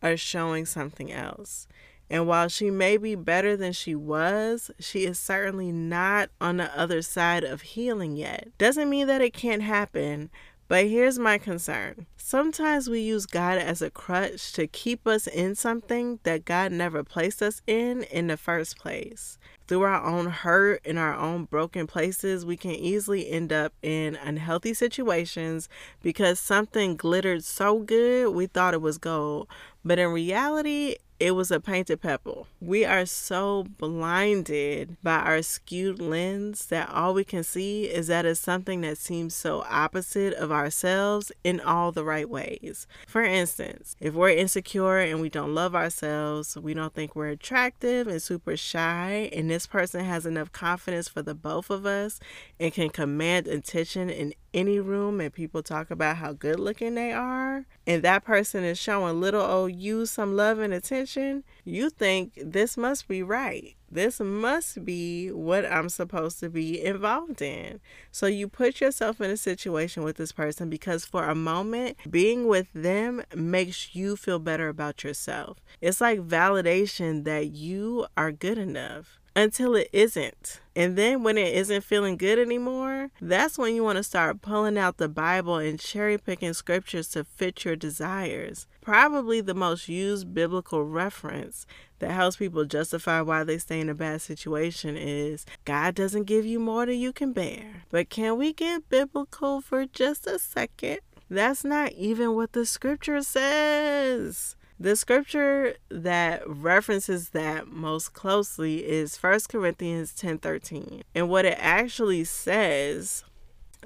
are 0.00 0.16
showing 0.16 0.64
something 0.64 1.10
else. 1.10 1.66
And 2.10 2.26
while 2.26 2.48
she 2.48 2.70
may 2.70 2.96
be 2.96 3.14
better 3.14 3.56
than 3.56 3.72
she 3.72 3.94
was, 3.94 4.70
she 4.78 5.04
is 5.04 5.18
certainly 5.18 5.72
not 5.72 6.30
on 6.40 6.56
the 6.56 6.78
other 6.78 7.02
side 7.02 7.44
of 7.44 7.62
healing 7.62 8.16
yet. 8.16 8.48
Doesn't 8.56 8.88
mean 8.88 9.06
that 9.08 9.20
it 9.20 9.34
can't 9.34 9.62
happen, 9.62 10.30
but 10.68 10.86
here's 10.86 11.18
my 11.18 11.38
concern. 11.38 12.06
Sometimes 12.16 12.90
we 12.90 13.00
use 13.00 13.24
God 13.24 13.56
as 13.56 13.80
a 13.80 13.90
crutch 13.90 14.52
to 14.52 14.66
keep 14.66 15.06
us 15.06 15.26
in 15.26 15.54
something 15.54 16.18
that 16.24 16.44
God 16.44 16.72
never 16.72 17.02
placed 17.02 17.42
us 17.42 17.62
in 17.66 18.02
in 18.04 18.26
the 18.26 18.36
first 18.36 18.78
place. 18.78 19.38
Through 19.66 19.82
our 19.82 20.04
own 20.04 20.26
hurt 20.26 20.82
and 20.84 20.98
our 20.98 21.14
own 21.14 21.44
broken 21.44 21.86
places, 21.86 22.44
we 22.44 22.58
can 22.58 22.72
easily 22.72 23.30
end 23.30 23.50
up 23.50 23.72
in 23.80 24.16
unhealthy 24.16 24.74
situations 24.74 25.70
because 26.02 26.38
something 26.38 26.96
glittered 26.96 27.44
so 27.44 27.78
good 27.78 28.34
we 28.34 28.46
thought 28.46 28.74
it 28.74 28.82
was 28.82 28.98
gold. 28.98 29.48
But 29.84 29.98
in 29.98 30.08
reality, 30.08 30.96
it 31.20 31.32
was 31.32 31.50
a 31.50 31.58
painted 31.60 32.00
pebble. 32.00 32.46
We 32.60 32.84
are 32.84 33.04
so 33.04 33.64
blinded 33.78 34.96
by 35.02 35.18
our 35.18 35.42
skewed 35.42 36.00
lens 36.00 36.66
that 36.66 36.90
all 36.90 37.14
we 37.14 37.24
can 37.24 37.42
see 37.42 37.84
is 37.84 38.06
that 38.06 38.24
it's 38.24 38.38
something 38.38 38.82
that 38.82 38.98
seems 38.98 39.34
so 39.34 39.64
opposite 39.68 40.34
of 40.34 40.52
ourselves 40.52 41.32
in 41.42 41.60
all 41.60 41.90
the 41.90 42.04
right 42.04 42.28
ways. 42.28 42.86
For 43.06 43.22
instance, 43.22 43.96
if 44.00 44.14
we're 44.14 44.30
insecure 44.30 44.98
and 44.98 45.20
we 45.20 45.28
don't 45.28 45.54
love 45.54 45.74
ourselves, 45.74 46.56
we 46.56 46.72
don't 46.72 46.94
think 46.94 47.16
we're 47.16 47.28
attractive 47.28 48.06
and 48.06 48.22
super 48.22 48.56
shy, 48.56 49.30
and 49.32 49.50
this 49.50 49.66
person 49.66 50.04
has 50.04 50.24
enough 50.24 50.52
confidence 50.52 51.08
for 51.08 51.22
the 51.22 51.34
both 51.34 51.70
of 51.70 51.84
us 51.84 52.20
and 52.60 52.72
can 52.72 52.90
command 52.90 53.48
attention 53.48 54.08
in 54.08 54.34
any 54.54 54.80
room 54.80 55.20
and 55.20 55.32
people 55.32 55.62
talk 55.62 55.90
about 55.90 56.16
how 56.16 56.32
good 56.32 56.58
looking 56.58 56.94
they 56.94 57.12
are, 57.12 57.66
and 57.86 58.02
that 58.02 58.24
person 58.24 58.64
is 58.64 58.78
showing 58.78 59.20
little 59.20 59.42
old 59.42 59.74
you 59.74 60.06
some 60.06 60.36
love 60.36 60.58
and 60.58 60.72
attention, 60.72 61.44
you 61.64 61.90
think 61.90 62.38
this 62.42 62.76
must 62.76 63.08
be 63.08 63.22
right. 63.22 63.74
This 63.90 64.20
must 64.20 64.84
be 64.84 65.30
what 65.32 65.64
I'm 65.64 65.88
supposed 65.88 66.40
to 66.40 66.50
be 66.50 66.84
involved 66.84 67.40
in. 67.40 67.80
So 68.12 68.26
you 68.26 68.46
put 68.46 68.80
yourself 68.80 69.20
in 69.20 69.30
a 69.30 69.36
situation 69.36 70.02
with 70.02 70.16
this 70.16 70.32
person 70.32 70.68
because 70.68 71.06
for 71.06 71.24
a 71.24 71.34
moment, 71.34 71.96
being 72.10 72.46
with 72.46 72.66
them 72.74 73.22
makes 73.34 73.94
you 73.94 74.16
feel 74.16 74.38
better 74.38 74.68
about 74.68 75.04
yourself. 75.04 75.58
It's 75.80 76.02
like 76.02 76.20
validation 76.20 77.24
that 77.24 77.52
you 77.52 78.06
are 78.16 78.30
good 78.30 78.58
enough 78.58 79.18
until 79.38 79.76
it 79.76 79.88
isn't. 79.92 80.60
And 80.74 80.96
then 80.96 81.22
when 81.22 81.38
it 81.38 81.54
isn't 81.54 81.84
feeling 81.84 82.16
good 82.16 82.40
anymore, 82.40 83.10
that's 83.20 83.56
when 83.56 83.74
you 83.74 83.84
want 83.84 83.96
to 83.96 84.02
start 84.02 84.42
pulling 84.42 84.76
out 84.76 84.96
the 84.96 85.08
Bible 85.08 85.56
and 85.56 85.78
cherry 85.78 86.18
picking 86.18 86.52
scriptures 86.54 87.08
to 87.10 87.22
fit 87.22 87.64
your 87.64 87.76
desires. 87.76 88.66
Probably 88.80 89.40
the 89.40 89.54
most 89.54 89.88
used 89.88 90.34
biblical 90.34 90.84
reference 90.84 91.66
that 92.00 92.10
helps 92.10 92.36
people 92.36 92.64
justify 92.64 93.20
why 93.20 93.44
they 93.44 93.58
stay 93.58 93.80
in 93.80 93.88
a 93.88 93.94
bad 93.94 94.22
situation 94.22 94.96
is 94.96 95.46
God 95.64 95.94
doesn't 95.94 96.24
give 96.24 96.44
you 96.44 96.58
more 96.58 96.86
than 96.86 96.98
you 96.98 97.12
can 97.12 97.32
bear. 97.32 97.84
But 97.90 98.10
can 98.10 98.38
we 98.38 98.52
get 98.52 98.88
biblical 98.88 99.60
for 99.60 99.86
just 99.86 100.26
a 100.26 100.40
second? 100.40 100.98
That's 101.30 101.64
not 101.64 101.92
even 101.92 102.34
what 102.34 102.52
the 102.52 102.66
scripture 102.66 103.22
says. 103.22 104.56
The 104.80 104.94
scripture 104.94 105.74
that 105.88 106.48
references 106.48 107.30
that 107.30 107.66
most 107.66 108.12
closely 108.12 108.86
is 108.86 109.16
1 109.16 109.48
Corinthians 109.48 110.12
10:13. 110.12 111.02
And 111.16 111.28
what 111.28 111.44
it 111.44 111.58
actually 111.58 112.22
says, 112.22 113.24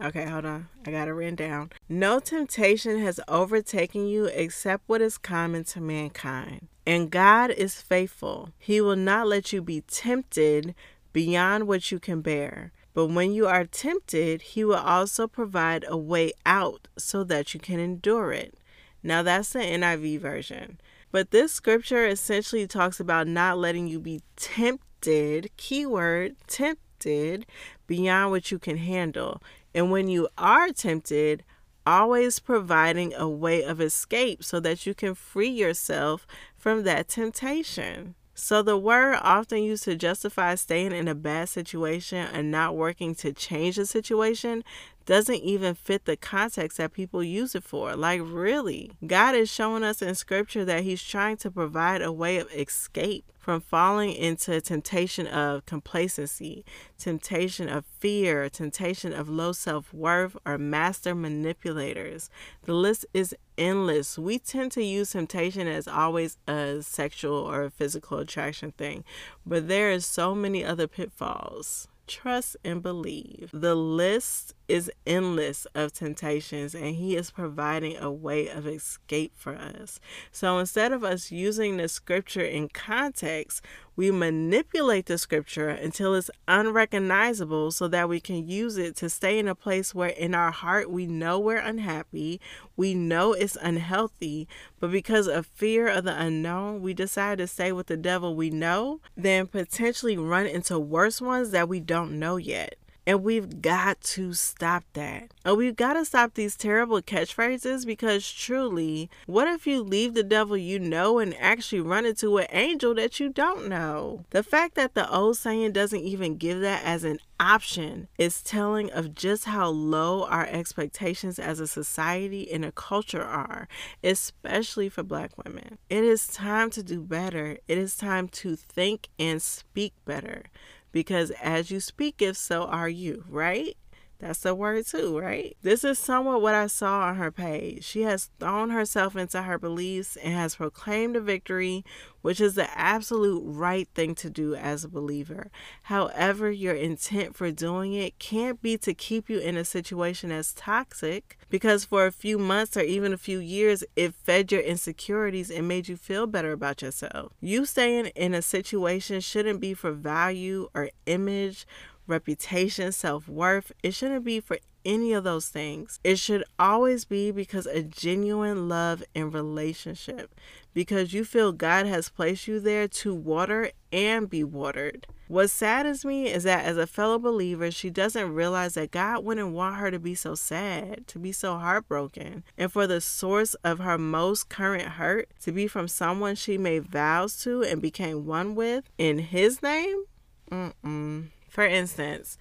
okay, 0.03 0.27
hold 0.27 0.45
on. 0.45 0.69
I 0.85 0.91
got 0.91 1.09
it 1.09 1.13
written 1.13 1.37
down. 1.37 1.71
No 1.89 2.21
temptation 2.21 3.01
has 3.01 3.19
overtaken 3.27 4.07
you 4.07 4.27
except 4.27 4.83
what 4.87 5.01
is 5.01 5.17
common 5.17 5.65
to 5.65 5.81
mankind. 5.81 6.69
And 6.87 7.11
God 7.11 7.51
is 7.51 7.81
faithful. 7.81 8.51
He 8.59 8.83
will 8.83 8.97
not 8.97 9.27
let 9.27 9.51
you 9.51 9.63
be 9.63 9.81
tempted 9.83 10.75
beyond 11.15 11.67
what 11.67 11.91
you 11.91 12.01
can 12.01 12.21
bear. 12.21 12.73
But 12.93 13.07
when 13.07 13.33
you 13.33 13.47
are 13.47 13.65
tempted, 13.65 14.43
he 14.43 14.65
will 14.65 14.75
also 14.75 15.27
provide 15.27 15.87
a 15.89 15.97
way 15.97 16.33
out 16.45 16.89
so 16.99 17.25
that 17.25 17.55
you 17.55 17.61
can 17.61 17.81
endure 17.81 18.33
it. 18.33 18.55
Now, 19.03 19.23
that's 19.23 19.53
the 19.53 19.61
NIV 19.61 20.21
version. 20.21 20.81
But 21.11 21.31
this 21.31 21.53
scripture 21.53 22.07
essentially 22.07 22.67
talks 22.67 23.01
about 23.01 23.27
not 23.27 23.59
letting 23.59 23.87
you 23.87 24.01
be 24.01 24.23
tempted, 24.37 25.51
keyword, 25.57 26.37
tempted, 26.47 27.47
beyond 27.87 28.31
what 28.31 28.51
you 28.51 28.59
can 28.59 28.79
handle. 28.79 29.43
And 29.75 29.91
when 29.91 30.09
you 30.09 30.29
are 30.39 30.71
tempted, 30.71 31.45
always 31.87 32.39
providing 32.39 33.13
a 33.15 33.29
way 33.29 33.63
of 33.63 33.81
escape 33.81 34.45
so 34.45 34.61
that 34.61 34.87
you 34.87 34.95
can 34.95 35.15
free 35.15 35.49
yourself 35.49 36.27
from 36.57 36.85
that 36.85 37.09
temptation. 37.09 38.15
So, 38.35 38.63
the 38.63 38.79
word 38.79 39.19
often 39.21 39.63
used 39.63 39.85
to 39.85 39.95
justify 39.95 40.55
staying 40.55 40.93
in 40.93 41.07
a 41.07 41.15
bad 41.15 41.51
situation 41.51 42.29
and 42.33 42.51
not 42.51 42.75
working 42.75 43.15
to 43.17 43.33
change 43.33 43.77
the 43.77 43.85
situation 43.85 44.65
doesn't 45.07 45.43
even 45.43 45.75
fit 45.75 46.05
the 46.05 46.17
context 46.17 46.79
that 46.79 46.93
people 46.93 47.23
use 47.23 47.55
it 47.55 47.65
for. 47.65 47.97
Like, 47.97 48.21
really, 48.23 48.93
God 49.07 49.35
is 49.35 49.51
showing 49.51 49.83
us 49.83 50.03
in 50.03 50.15
scripture 50.15 50.65
that 50.65 50.85
He's 50.85 51.03
trying 51.03 51.37
to 51.39 51.51
provide 51.51 52.03
a 52.03 52.13
way 52.13 52.39
of 52.39 52.53
escape 52.53 53.25
from 53.43 53.61
falling 53.61 54.13
into 54.13 54.61
temptation 54.61 55.27
of 55.27 55.67
complacency, 55.67 56.65
temptation 56.97 57.69
of 57.69 57.85
fear, 57.99 58.49
temptation 58.49 59.13
of 59.13 59.29
low 59.29 59.51
self 59.51 59.93
worth, 59.93 60.37
or 60.47 60.57
master 60.59 61.15
manipulators. 61.15 62.31
The 62.63 62.73
list 62.73 63.05
is 63.13 63.35
endless. 63.59 64.17
We 64.17 64.39
tend 64.39 64.71
to 64.73 64.85
use 64.85 65.11
temptation 65.11 65.67
as 65.67 65.89
always 65.89 66.39
a 66.47 66.79
sexual 66.83 67.35
or 67.35 67.69
physical 67.69 68.19
attraction 68.19 68.73
thing, 68.73 69.03
but 69.45 69.67
there 69.67 69.91
is 69.91 70.07
so 70.07 70.35
many 70.35 70.65
other 70.65 70.87
pitfalls 70.87 71.89
trust 72.07 72.57
and 72.65 72.83
believe. 72.83 73.51
The 73.53 73.75
list 73.75 74.55
is 74.73 74.91
endless 75.07 75.67
of 75.75 75.93
temptations, 75.93 76.75
and 76.75 76.97
He 76.97 77.15
is 77.15 77.31
providing 77.31 77.99
a 77.99 78.11
way 78.11 78.49
of 78.49 78.67
escape 78.67 79.33
for 79.37 79.55
us. 79.55 80.01
So 80.31 80.59
instead 80.59 80.93
of 80.93 81.05
us 81.05 81.31
using 81.31 81.77
the 81.77 81.89
scripture 81.89 82.41
in 82.41 82.71
context, 82.71 83.63
we 83.97 84.11
manipulate 84.11 85.05
the 85.05 85.19
scripture 85.19 85.69
until 85.69 86.15
it's 86.15 86.31
unrecognizable 86.49 87.71
so 87.71 87.87
that 87.89 88.09
we 88.09 88.19
can 88.19 88.49
use 88.49 88.79
it 88.79 88.97
to 88.97 89.11
stay 89.11 89.39
in 89.39 89.47
a 89.47 89.55
place 89.55 89.95
where 89.95 90.09
in 90.09 90.35
our 90.35 90.51
heart 90.51 90.91
we 90.91 91.07
know 91.07 91.39
we're 91.39 91.59
unhappy, 91.59 92.41
we 92.75 92.95
know 92.95 93.35
it's 93.35 93.59
unhealthy, 93.61 94.49
but 94.81 94.91
because 94.91 95.29
of 95.29 95.45
fear 95.45 95.87
of 95.87 96.05
the 96.05 96.19
unknown, 96.19 96.81
we 96.81 96.95
decide 96.95 97.37
to 97.37 97.47
stay 97.47 97.73
with 97.73 97.89
the 97.89 97.99
devil 97.99 98.35
we 98.35 98.49
know, 98.49 99.01
then 99.15 99.47
potentially 99.47 100.17
run 100.17 100.47
into 100.47 100.79
worse 100.79 101.21
ones 101.21 101.51
that 101.51 101.69
we 101.69 101.79
don't 101.79 102.19
know 102.19 102.37
yet. 102.37 102.77
And 103.07 103.25
we've 103.25 103.61
got 103.61 104.01
to 104.01 104.33
stop 104.33 104.85
that. 104.93 105.33
And 105.45 105.57
we've 105.57 105.75
got 105.75 105.95
to 105.95 106.05
stop 106.05 106.35
these 106.35 106.57
terrible 106.57 107.03
catchphrases 107.03 107.85
because 107.85 108.31
truly, 108.31 109.11
what 109.27 109.49
if 109.49 109.67
you 109.67 109.83
leave 109.83 110.15
the 110.15 110.23
devil 110.23 110.57
you 110.57 110.79
know 110.79 111.19
and 111.19 111.35
actually 111.39 111.81
run 111.81 112.07
into 112.07 112.39
an 112.39 112.47
angel 112.51 112.95
that 112.95 113.19
you 113.19 113.29
don't 113.29 113.69
know? 113.69 114.25
The 114.31 114.45
fact 114.45 114.77
that 114.77 114.95
the 114.95 115.11
old 115.13 115.37
saying 115.37 115.73
doesn't 115.73 116.01
even 116.01 116.37
give 116.37 116.61
that 116.61 116.85
as 116.85 117.03
an 117.03 117.19
option 117.41 118.07
is 118.19 118.41
telling 118.41 118.89
of 118.93 119.17
just 119.17 119.47
how 119.47 119.69
low 119.69 120.25
our 120.27 120.47
expectations 120.47 121.41
as 121.41 121.59
a 121.59 121.67
society 121.67 122.53
and 122.53 122.65
a 122.65 122.71
culture 122.71 123.25
are, 123.25 123.67
especially 124.05 124.89
for 124.89 125.03
black 125.03 125.33
women. 125.45 125.79
It 125.91 126.05
is 126.05 126.29
time 126.29 126.71
to 126.71 126.85
do 126.85 127.01
better. 127.01 127.59
It 127.67 127.79
is 127.79 127.97
time 127.97 128.29
to 128.29 128.55
think 128.55 129.09
and 129.19 129.43
speak 129.43 129.93
better 130.05 130.45
because 130.93 131.31
as 131.43 131.71
you 131.71 131.81
speak, 131.81 132.23
if 132.23 132.37
so 132.37 132.65
are 132.65 132.89
you, 132.89 133.25
right? 133.29 133.77
That's 134.23 134.39
the 134.39 134.55
word 134.55 134.87
too, 134.87 135.19
right? 135.19 135.57
This 135.63 135.83
is 135.83 135.99
somewhat 135.99 136.41
what 136.41 136.55
I 136.55 136.69
saw 136.69 137.07
on 137.07 137.17
her 137.17 137.33
page. 137.33 137.83
She 137.83 138.03
has 138.03 138.31
thrown 138.39 138.71
herself 138.71 139.17
into 139.17 139.43
her 139.43 139.59
beliefs 139.59 140.15
and 140.15 140.33
has 140.33 140.55
proclaimed 140.55 141.17
a 141.17 141.21
victory, 141.21 141.85
which 142.21 142.41
is 142.41 142.55
the 142.55 142.71
absolute 142.79 143.43
right 143.45 143.89
thing 143.97 144.15
to 144.15 144.31
do 144.31 144.55
as 144.55 144.85
a 144.85 144.89
believer. 144.89 145.51
However, 145.83 146.53
your 146.53 146.73
intent 146.73 147.35
for 147.35 147.51
doing 147.51 147.95
it 147.95 148.17
can't 148.21 148.63
be 148.63 148.79
to 148.79 148.95
keep 148.95 149.29
you 149.29 149.41
in 149.41 149.57
a 149.57 149.65
situation 149.65 150.29
that's 150.29 150.55
toxic 150.55 151.37
because 151.51 151.85
for 151.85 152.07
a 152.07 152.13
few 152.13 152.39
months 152.39 152.77
or 152.77 152.83
even 152.83 153.13
a 153.13 153.19
few 153.19 153.41
years, 153.41 153.83
it 153.97 154.15
fed 154.15 154.53
your 154.53 154.61
insecurities 154.61 155.51
and 155.51 155.67
made 155.67 155.89
you 155.89 155.97
feel 155.97 156.29
better 156.29 156.53
about 156.53 156.81
yourself. 156.81 157.33
You 157.41 157.67
staying 157.67 158.07
in 158.15 158.35
a 158.35 158.43
situation 158.43 159.21
shouldn't 159.21 159.59
be 159.59 159.75
for 159.75 159.91
value 159.91 160.69
or 160.77 160.91
image 161.07 161.67
reputation, 162.07 162.93
self 162.93 163.29
worth. 163.29 163.73
It 163.83 163.95
shouldn't 163.95 164.25
be 164.25 164.41
for 164.41 164.59
any 164.85 165.13
of 165.13 165.25
those 165.25 165.49
things. 165.49 166.01
It 166.03 166.19
should 166.19 166.45
always 166.59 167.05
be 167.05 167.31
because 167.31 167.67
a 167.67 167.83
genuine 167.83 168.69
love 168.69 169.03
and 169.15 169.33
relationship, 169.33 170.35
because 170.75 171.13
you 171.13 171.25
feel 171.25 171.53
God 171.53 171.87
has 171.87 172.09
placed 172.09 172.49
you 172.49 172.61
there 172.61 172.89
to 172.89 173.15
water 173.15 173.71
and 173.93 174.29
be 174.29 174.45
watered. 174.45 175.07
What 175.29 175.49
saddens 175.49 176.05
me 176.05 176.31
is 176.31 176.43
that 176.45 176.67
as 176.67 176.77
a 176.77 176.87
fellow 176.87 177.19
believer, 177.19 177.71
she 177.71 177.89
doesn't 177.89 178.35
realize 178.35 178.75
that 178.75 178.91
God 178.91 179.25
wouldn't 179.25 179.53
want 179.55 179.77
her 179.77 179.91
to 179.91 179.99
be 179.99 180.15
so 180.15 180.35
sad, 180.35 181.07
to 181.07 181.19
be 181.19 181.33
so 181.33 181.57
heartbroken, 181.57 182.45
and 182.59 182.71
for 182.71 182.87
the 182.87 183.01
source 183.01 183.55
of 183.65 183.79
her 183.79 183.97
most 183.97 184.51
current 184.51 184.83
hurt 184.83 185.31
to 185.41 185.53
be 185.53 185.67
from 185.67 185.89
someone 185.89 186.35
she 186.35 186.59
made 186.59 186.85
vows 186.85 187.43
to 187.45 187.63
and 187.63 187.81
became 187.81 188.27
one 188.27 188.55
with 188.55 188.85
in 188.99 189.21
His 189.21 189.63
name. 189.63 190.05
Mm-mm. 190.51 191.29
For 191.53 191.67
instance, 191.67 192.39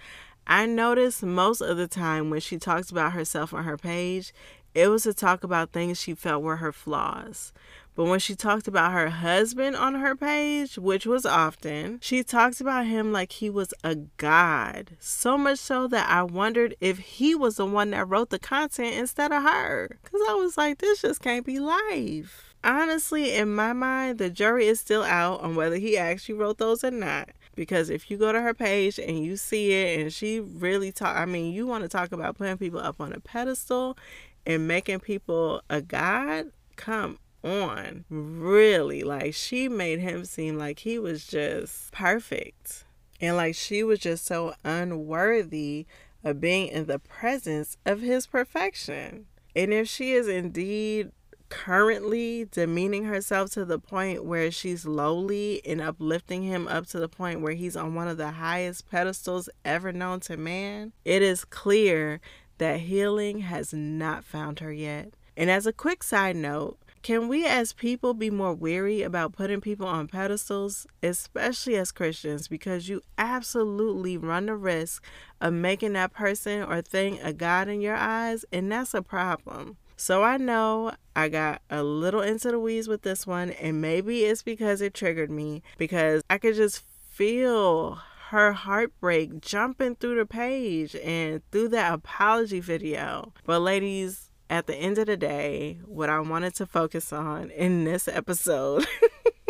I 0.47 0.65
noticed 0.65 1.21
most 1.21 1.59
of 1.59 1.75
the 1.75 1.85
time 1.85 2.29
when 2.29 2.39
she 2.39 2.57
talks 2.57 2.89
about 2.89 3.11
herself 3.11 3.53
on 3.53 3.65
her 3.65 3.75
page, 3.75 4.33
it 4.73 4.87
was 4.87 5.03
to 5.03 5.13
talk 5.13 5.43
about 5.43 5.73
things 5.73 5.99
she 5.99 6.13
felt 6.13 6.43
were 6.43 6.55
her 6.55 6.71
flaws. 6.71 7.51
But 7.93 8.05
when 8.05 8.21
she 8.21 8.35
talked 8.35 8.69
about 8.69 8.93
her 8.93 9.09
husband 9.09 9.75
on 9.75 9.95
her 9.95 10.15
page, 10.15 10.77
which 10.77 11.05
was 11.05 11.25
often, 11.25 11.99
she 12.01 12.23
talks 12.23 12.61
about 12.61 12.85
him 12.85 13.11
like 13.11 13.33
he 13.33 13.49
was 13.49 13.73
a 13.83 13.95
god. 13.95 14.91
So 14.97 15.37
much 15.37 15.59
so 15.59 15.89
that 15.89 16.09
I 16.09 16.23
wondered 16.23 16.77
if 16.79 16.99
he 16.99 17.35
was 17.35 17.57
the 17.57 17.65
one 17.65 17.89
that 17.89 18.07
wrote 18.07 18.29
the 18.29 18.39
content 18.39 18.95
instead 18.95 19.33
of 19.33 19.43
her. 19.43 19.99
Because 20.01 20.21
I 20.29 20.35
was 20.35 20.57
like, 20.57 20.77
this 20.77 21.01
just 21.01 21.19
can't 21.19 21.45
be 21.45 21.59
life. 21.59 22.55
Honestly, 22.63 23.35
in 23.35 23.53
my 23.53 23.73
mind, 23.73 24.19
the 24.19 24.29
jury 24.29 24.67
is 24.67 24.79
still 24.79 25.03
out 25.03 25.41
on 25.41 25.55
whether 25.55 25.75
he 25.75 25.97
actually 25.97 26.35
wrote 26.35 26.59
those 26.59 26.81
or 26.81 26.91
not 26.91 27.27
because 27.55 27.89
if 27.89 28.09
you 28.09 28.17
go 28.17 28.31
to 28.31 28.41
her 28.41 28.53
page 28.53 28.99
and 28.99 29.23
you 29.23 29.37
see 29.37 29.71
it 29.73 29.99
and 29.99 30.13
she 30.13 30.39
really 30.39 30.91
talk 30.91 31.15
I 31.17 31.25
mean 31.25 31.53
you 31.53 31.67
want 31.67 31.83
to 31.83 31.89
talk 31.89 32.11
about 32.11 32.37
putting 32.37 32.57
people 32.57 32.79
up 32.79 32.99
on 32.99 33.13
a 33.13 33.19
pedestal 33.19 33.97
and 34.45 34.67
making 34.67 34.99
people 34.99 35.61
a 35.69 35.81
god? 35.81 36.51
Come 36.75 37.19
on. 37.43 38.05
Really? 38.09 39.03
Like 39.03 39.33
she 39.33 39.69
made 39.69 39.99
him 39.99 40.25
seem 40.25 40.57
like 40.57 40.79
he 40.79 40.99
was 40.99 41.25
just 41.25 41.91
perfect. 41.91 42.85
And 43.19 43.35
like 43.35 43.55
she 43.55 43.83
was 43.83 43.99
just 43.99 44.25
so 44.25 44.53
unworthy 44.63 45.85
of 46.23 46.39
being 46.39 46.67
in 46.67 46.85
the 46.85 46.99
presence 46.99 47.77
of 47.85 48.01
his 48.01 48.27
perfection. 48.27 49.25
And 49.55 49.73
if 49.73 49.87
she 49.87 50.13
is 50.13 50.27
indeed 50.27 51.11
currently 51.51 52.47
demeaning 52.49 53.03
herself 53.03 53.51
to 53.51 53.65
the 53.65 53.77
point 53.77 54.23
where 54.23 54.49
she's 54.49 54.85
lowly 54.85 55.61
and 55.65 55.81
uplifting 55.81 56.43
him 56.43 56.67
up 56.67 56.87
to 56.87 56.99
the 56.99 57.09
point 57.09 57.41
where 57.41 57.53
he's 57.53 57.75
on 57.75 57.93
one 57.93 58.07
of 58.07 58.17
the 58.17 58.31
highest 58.31 58.89
pedestals 58.89 59.49
ever 59.65 59.91
known 59.91 60.21
to 60.21 60.37
man, 60.37 60.93
it 61.03 61.21
is 61.21 61.43
clear 61.43 62.21
that 62.57 62.79
healing 62.79 63.39
has 63.39 63.73
not 63.73 64.23
found 64.23 64.59
her 64.59 64.71
yet. 64.71 65.13
And 65.35 65.51
as 65.51 65.67
a 65.67 65.73
quick 65.73 66.03
side 66.03 66.37
note, 66.37 66.77
can 67.03 67.27
we 67.27 67.45
as 67.45 67.73
people 67.73 68.13
be 68.13 68.29
more 68.29 68.53
weary 68.53 69.01
about 69.01 69.33
putting 69.33 69.59
people 69.59 69.87
on 69.87 70.07
pedestals, 70.07 70.87
especially 71.03 71.75
as 71.75 71.91
Christians, 71.91 72.47
because 72.47 72.87
you 72.87 73.01
absolutely 73.17 74.17
run 74.17 74.45
the 74.45 74.55
risk 74.55 75.03
of 75.41 75.53
making 75.53 75.93
that 75.93 76.13
person 76.13 76.61
or 76.61 76.81
thing 76.81 77.19
a 77.21 77.33
God 77.33 77.67
in 77.67 77.81
your 77.81 77.95
eyes, 77.95 78.45
and 78.53 78.71
that's 78.71 78.93
a 78.93 79.01
problem. 79.01 79.77
So 80.01 80.23
I 80.23 80.37
know 80.37 80.93
I 81.15 81.29
got 81.29 81.61
a 81.69 81.83
little 81.83 82.21
into 82.21 82.49
the 82.49 82.59
weeds 82.59 82.87
with 82.87 83.03
this 83.03 83.27
one, 83.27 83.51
and 83.51 83.81
maybe 83.81 84.25
it's 84.25 84.41
because 84.41 84.81
it 84.81 84.95
triggered 84.95 85.29
me 85.29 85.61
because 85.77 86.23
I 86.27 86.39
could 86.39 86.55
just 86.55 86.79
feel 87.11 87.99
her 88.29 88.51
heartbreak 88.51 89.41
jumping 89.41 89.97
through 89.97 90.15
the 90.15 90.25
page 90.25 90.95
and 90.95 91.43
through 91.51 91.67
that 91.69 91.93
apology 91.93 92.59
video. 92.59 93.31
But, 93.45 93.59
ladies, 93.59 94.31
at 94.49 94.65
the 94.65 94.75
end 94.75 94.97
of 94.97 95.05
the 95.05 95.17
day, 95.17 95.77
what 95.85 96.09
I 96.09 96.19
wanted 96.19 96.55
to 96.55 96.65
focus 96.65 97.13
on 97.13 97.51
in 97.51 97.83
this 97.83 98.07
episode 98.07 98.87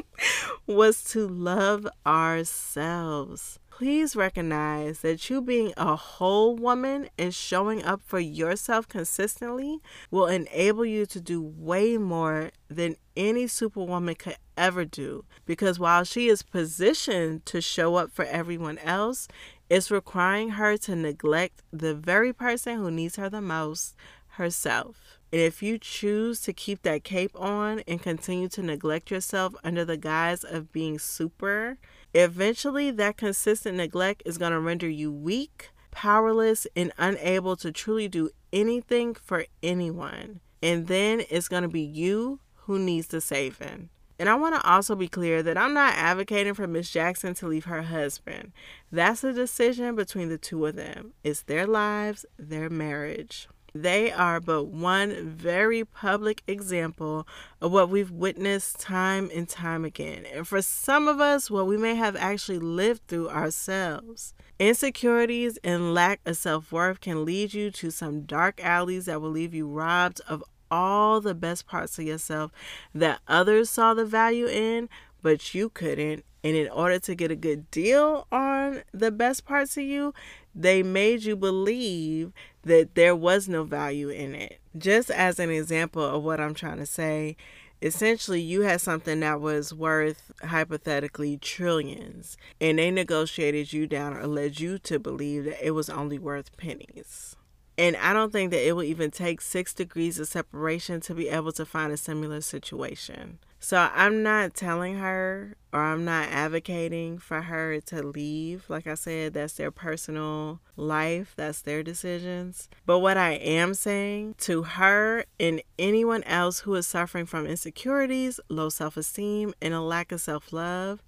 was 0.68 1.02
to 1.12 1.30
love 1.30 1.88
ourselves 2.06 3.58
please 3.82 4.16
recognize 4.16 5.00
that 5.00 5.28
you 5.28 5.42
being 5.42 5.74
a 5.76 5.96
whole 5.96 6.56
woman 6.56 7.10
and 7.18 7.34
showing 7.34 7.84
up 7.84 8.00
for 8.06 8.20
yourself 8.20 8.88
consistently 8.88 9.80
will 10.12 10.28
enable 10.28 10.86
you 10.86 11.04
to 11.04 11.20
do 11.20 11.42
way 11.42 11.98
more 11.98 12.52
than 12.70 12.96
any 13.18 13.48
superwoman 13.48 14.14
could 14.14 14.38
ever 14.56 14.86
do. 14.86 15.26
Because 15.48 15.80
while 15.80 16.04
she 16.04 16.28
is 16.28 16.44
positioned 16.44 17.44
to 17.48 17.60
show 17.60 17.96
up 17.96 18.12
for 18.12 18.26
everyone 18.26 18.78
else, 18.78 19.28
it's 19.68 19.90
requiring 19.90 20.52
her 20.52 20.78
to 20.78 20.96
neglect 20.96 21.64
the 21.74 21.96
very 21.96 22.32
person 22.32 22.78
who 22.78 22.92
needs 22.92 23.16
her 23.16 23.32
the 23.32 23.42
most 23.42 23.96
herself. 24.34 25.18
And 25.32 25.42
if 25.42 25.64
you 25.64 25.80
choose 25.80 26.42
to 26.42 26.54
keep 26.54 26.84
that 26.84 27.04
cape 27.04 27.32
on 27.36 27.80
and 27.88 28.00
continue 28.00 28.50
to 28.50 28.62
neglect 28.62 29.10
yourself 29.10 29.56
under 29.64 29.84
the 29.84 29.98
guise 29.98 30.44
of 30.44 30.72
being 30.72 31.00
super, 31.00 31.78
Eventually, 32.14 32.92
that 32.92 33.18
consistent 33.18 33.78
neglect 33.78 34.24
is 34.26 34.38
going 34.38 34.52
to 34.52 34.60
render 34.60 34.90
you 34.90 35.12
weak, 35.12 35.70
powerless, 35.92 36.68
and 36.76 36.92
unable 36.98 37.56
to 37.58 37.72
truly 37.72 38.08
do 38.08 38.30
anything 38.52 39.16
for 39.16 39.46
anyone. 39.64 40.42
And 40.62 40.88
then 40.88 41.24
it's 41.30 41.48
going 41.48 41.64
to 41.64 41.70
be 41.70 41.82
you 41.82 42.40
who 42.66 42.78
needs 42.78 43.08
the 43.08 43.22
saving. 43.22 43.90
And 44.20 44.30
I 44.30 44.36
want 44.36 44.54
to 44.54 44.70
also 44.70 44.96
be 44.96 45.08
clear 45.08 45.42
that 45.42 45.58
I'm 45.58 45.74
not 45.74 45.96
advocating 45.96 46.54
for 46.54 46.68
Miss 46.68 46.92
Jaxn 46.92 47.36
to 47.38 47.48
leave 47.48 47.66
her 47.66 47.82
husband. 47.82 48.52
That's 48.92 49.24
a 49.24 49.34
decision 49.34 49.96
between 49.96 50.30
the 50.30 50.38
two 50.38 50.64
of 50.68 50.76
them. 50.76 51.14
It's 51.24 51.42
their 51.42 51.66
lives, 51.66 52.24
their 52.38 52.70
marriage. 52.70 53.48
They 53.74 54.12
are 54.12 54.40
but 54.42 54.66
one 54.66 55.30
very 55.30 55.86
public 55.86 56.44
example 56.46 57.26
of 57.62 57.72
what 57.72 57.90
we've 57.90 58.12
witnessed 58.12 58.80
time 58.80 59.30
and 59.34 59.48
time 59.48 59.86
again. 59.86 60.26
And 60.26 60.46
for 60.48 60.62
some 60.62 61.08
of 61.08 61.22
us, 61.22 61.50
what 61.50 61.68
we 61.68 61.78
may 61.78 61.96
have 61.96 62.16
actually 62.16 62.60
lived 62.60 63.08
through 63.08 63.30
ourselves. 63.30 64.34
Insecurities 64.60 65.58
and 65.64 65.94
lack 65.94 66.20
of 66.26 66.38
self 66.38 66.72
worth 66.72 67.00
can 67.00 67.26
lead 67.26 67.54
you 67.54 67.72
to 67.72 67.92
some 67.92 68.22
dark 68.22 68.64
alleys 68.64 69.06
that 69.06 69.22
will 69.22 69.32
leave 69.32 69.54
you 69.54 69.68
robbed 69.68 70.22
of 70.28 70.44
all 70.70 71.20
the 71.20 71.36
best 71.36 71.66
parts 71.66 71.98
of 71.98 72.06
yourself 72.06 72.52
that 72.94 73.20
others 73.28 73.70
saw 73.70 73.94
the 73.94 74.06
value 74.06 74.48
in, 74.48 74.88
but 75.22 75.54
you 75.54 75.70
couldn't 75.70 76.24
And 76.44 76.56
in 76.56 76.70
order 76.70 76.98
to 77.00 77.16
get 77.16 77.30
a 77.32 77.36
good 77.36 77.70
deal 77.70 78.28
on 78.32 78.82
the 78.92 79.12
best 79.12 79.46
parts 79.46 79.78
of 79.78 79.84
you, 79.84 80.14
they 80.56 80.82
made 80.82 81.24
you 81.24 81.36
believe 81.36 82.32
that 82.64 82.96
there 82.96 83.16
was 83.16 83.48
no 83.48 83.64
value 83.64 84.10
in 84.10 84.36
it. 84.36 84.60
Just 84.78 85.10
as 85.12 85.40
an 85.40 85.50
example 85.50 86.04
of 86.04 86.24
what 86.24 86.40
I'm 86.40 86.54
trying 86.54 86.78
to 86.78 86.86
say, 86.86 87.36
essentially 87.82 88.40
you 88.40 88.62
had 88.62 88.80
something 88.82 89.20
that 89.22 89.42
was 89.42 89.74
worth 89.74 90.32
hypothetically 90.44 91.38
trillions 91.38 92.38
and 92.60 92.78
they 92.78 92.92
negotiated 92.92 93.74
you 93.74 93.88
down 93.88 94.16
or 94.16 94.28
led 94.28 94.60
you 94.60 94.78
to 94.80 95.00
believe 95.00 95.46
that 95.46 95.66
it 95.66 95.72
was 95.72 95.90
only 95.90 96.20
worth 96.20 96.56
pennies. 96.58 97.36
And 97.82 97.98
I 97.98 98.14
don't 98.14 98.32
think 98.32 98.52
that 98.52 98.64
it 98.64 98.74
will 98.74 98.84
even 98.84 99.10
take 99.10 99.42
six 99.42 99.74
degrees 99.74 100.20
of 100.20 100.28
separation 100.28 101.02
to 101.02 101.16
be 101.16 101.30
able 101.30 101.52
to 101.54 101.66
find 101.66 101.92
a 101.92 101.98
similar 101.98 102.40
situation. 102.42 103.40
So 103.60 103.90
I'm 103.92 104.22
not 104.22 104.54
telling 104.54 105.00
her 105.00 105.56
or 105.74 105.82
I'm 105.82 106.06
not 106.06 106.30
advocating 106.30 107.18
for 107.18 107.42
her 107.42 107.82
to 107.82 108.04
leave. 108.04 108.66
Like 108.70 108.86
I 108.86 108.94
said, 108.94 109.34
that's 109.34 109.54
their 109.54 109.72
personal 109.72 110.60
life, 110.76 111.34
that's 111.36 111.62
their 111.62 111.82
decisions. 111.82 112.70
But 112.86 113.00
what 113.00 113.18
I 113.18 113.32
am 113.32 113.74
saying 113.74 114.36
to 114.42 114.62
her 114.62 115.26
and 115.40 115.64
anyone 115.80 116.22
else 116.26 116.60
who 116.60 116.76
is 116.76 116.86
suffering 116.86 117.26
from 117.26 117.48
insecurities, 117.48 118.40
low 118.48 118.70
self 118.70 118.96
esteem, 118.96 119.56
and 119.60 119.74
a 119.74 119.82
lack 119.82 120.12
of 120.12 120.22
self 120.22 120.54
love, 120.54 121.02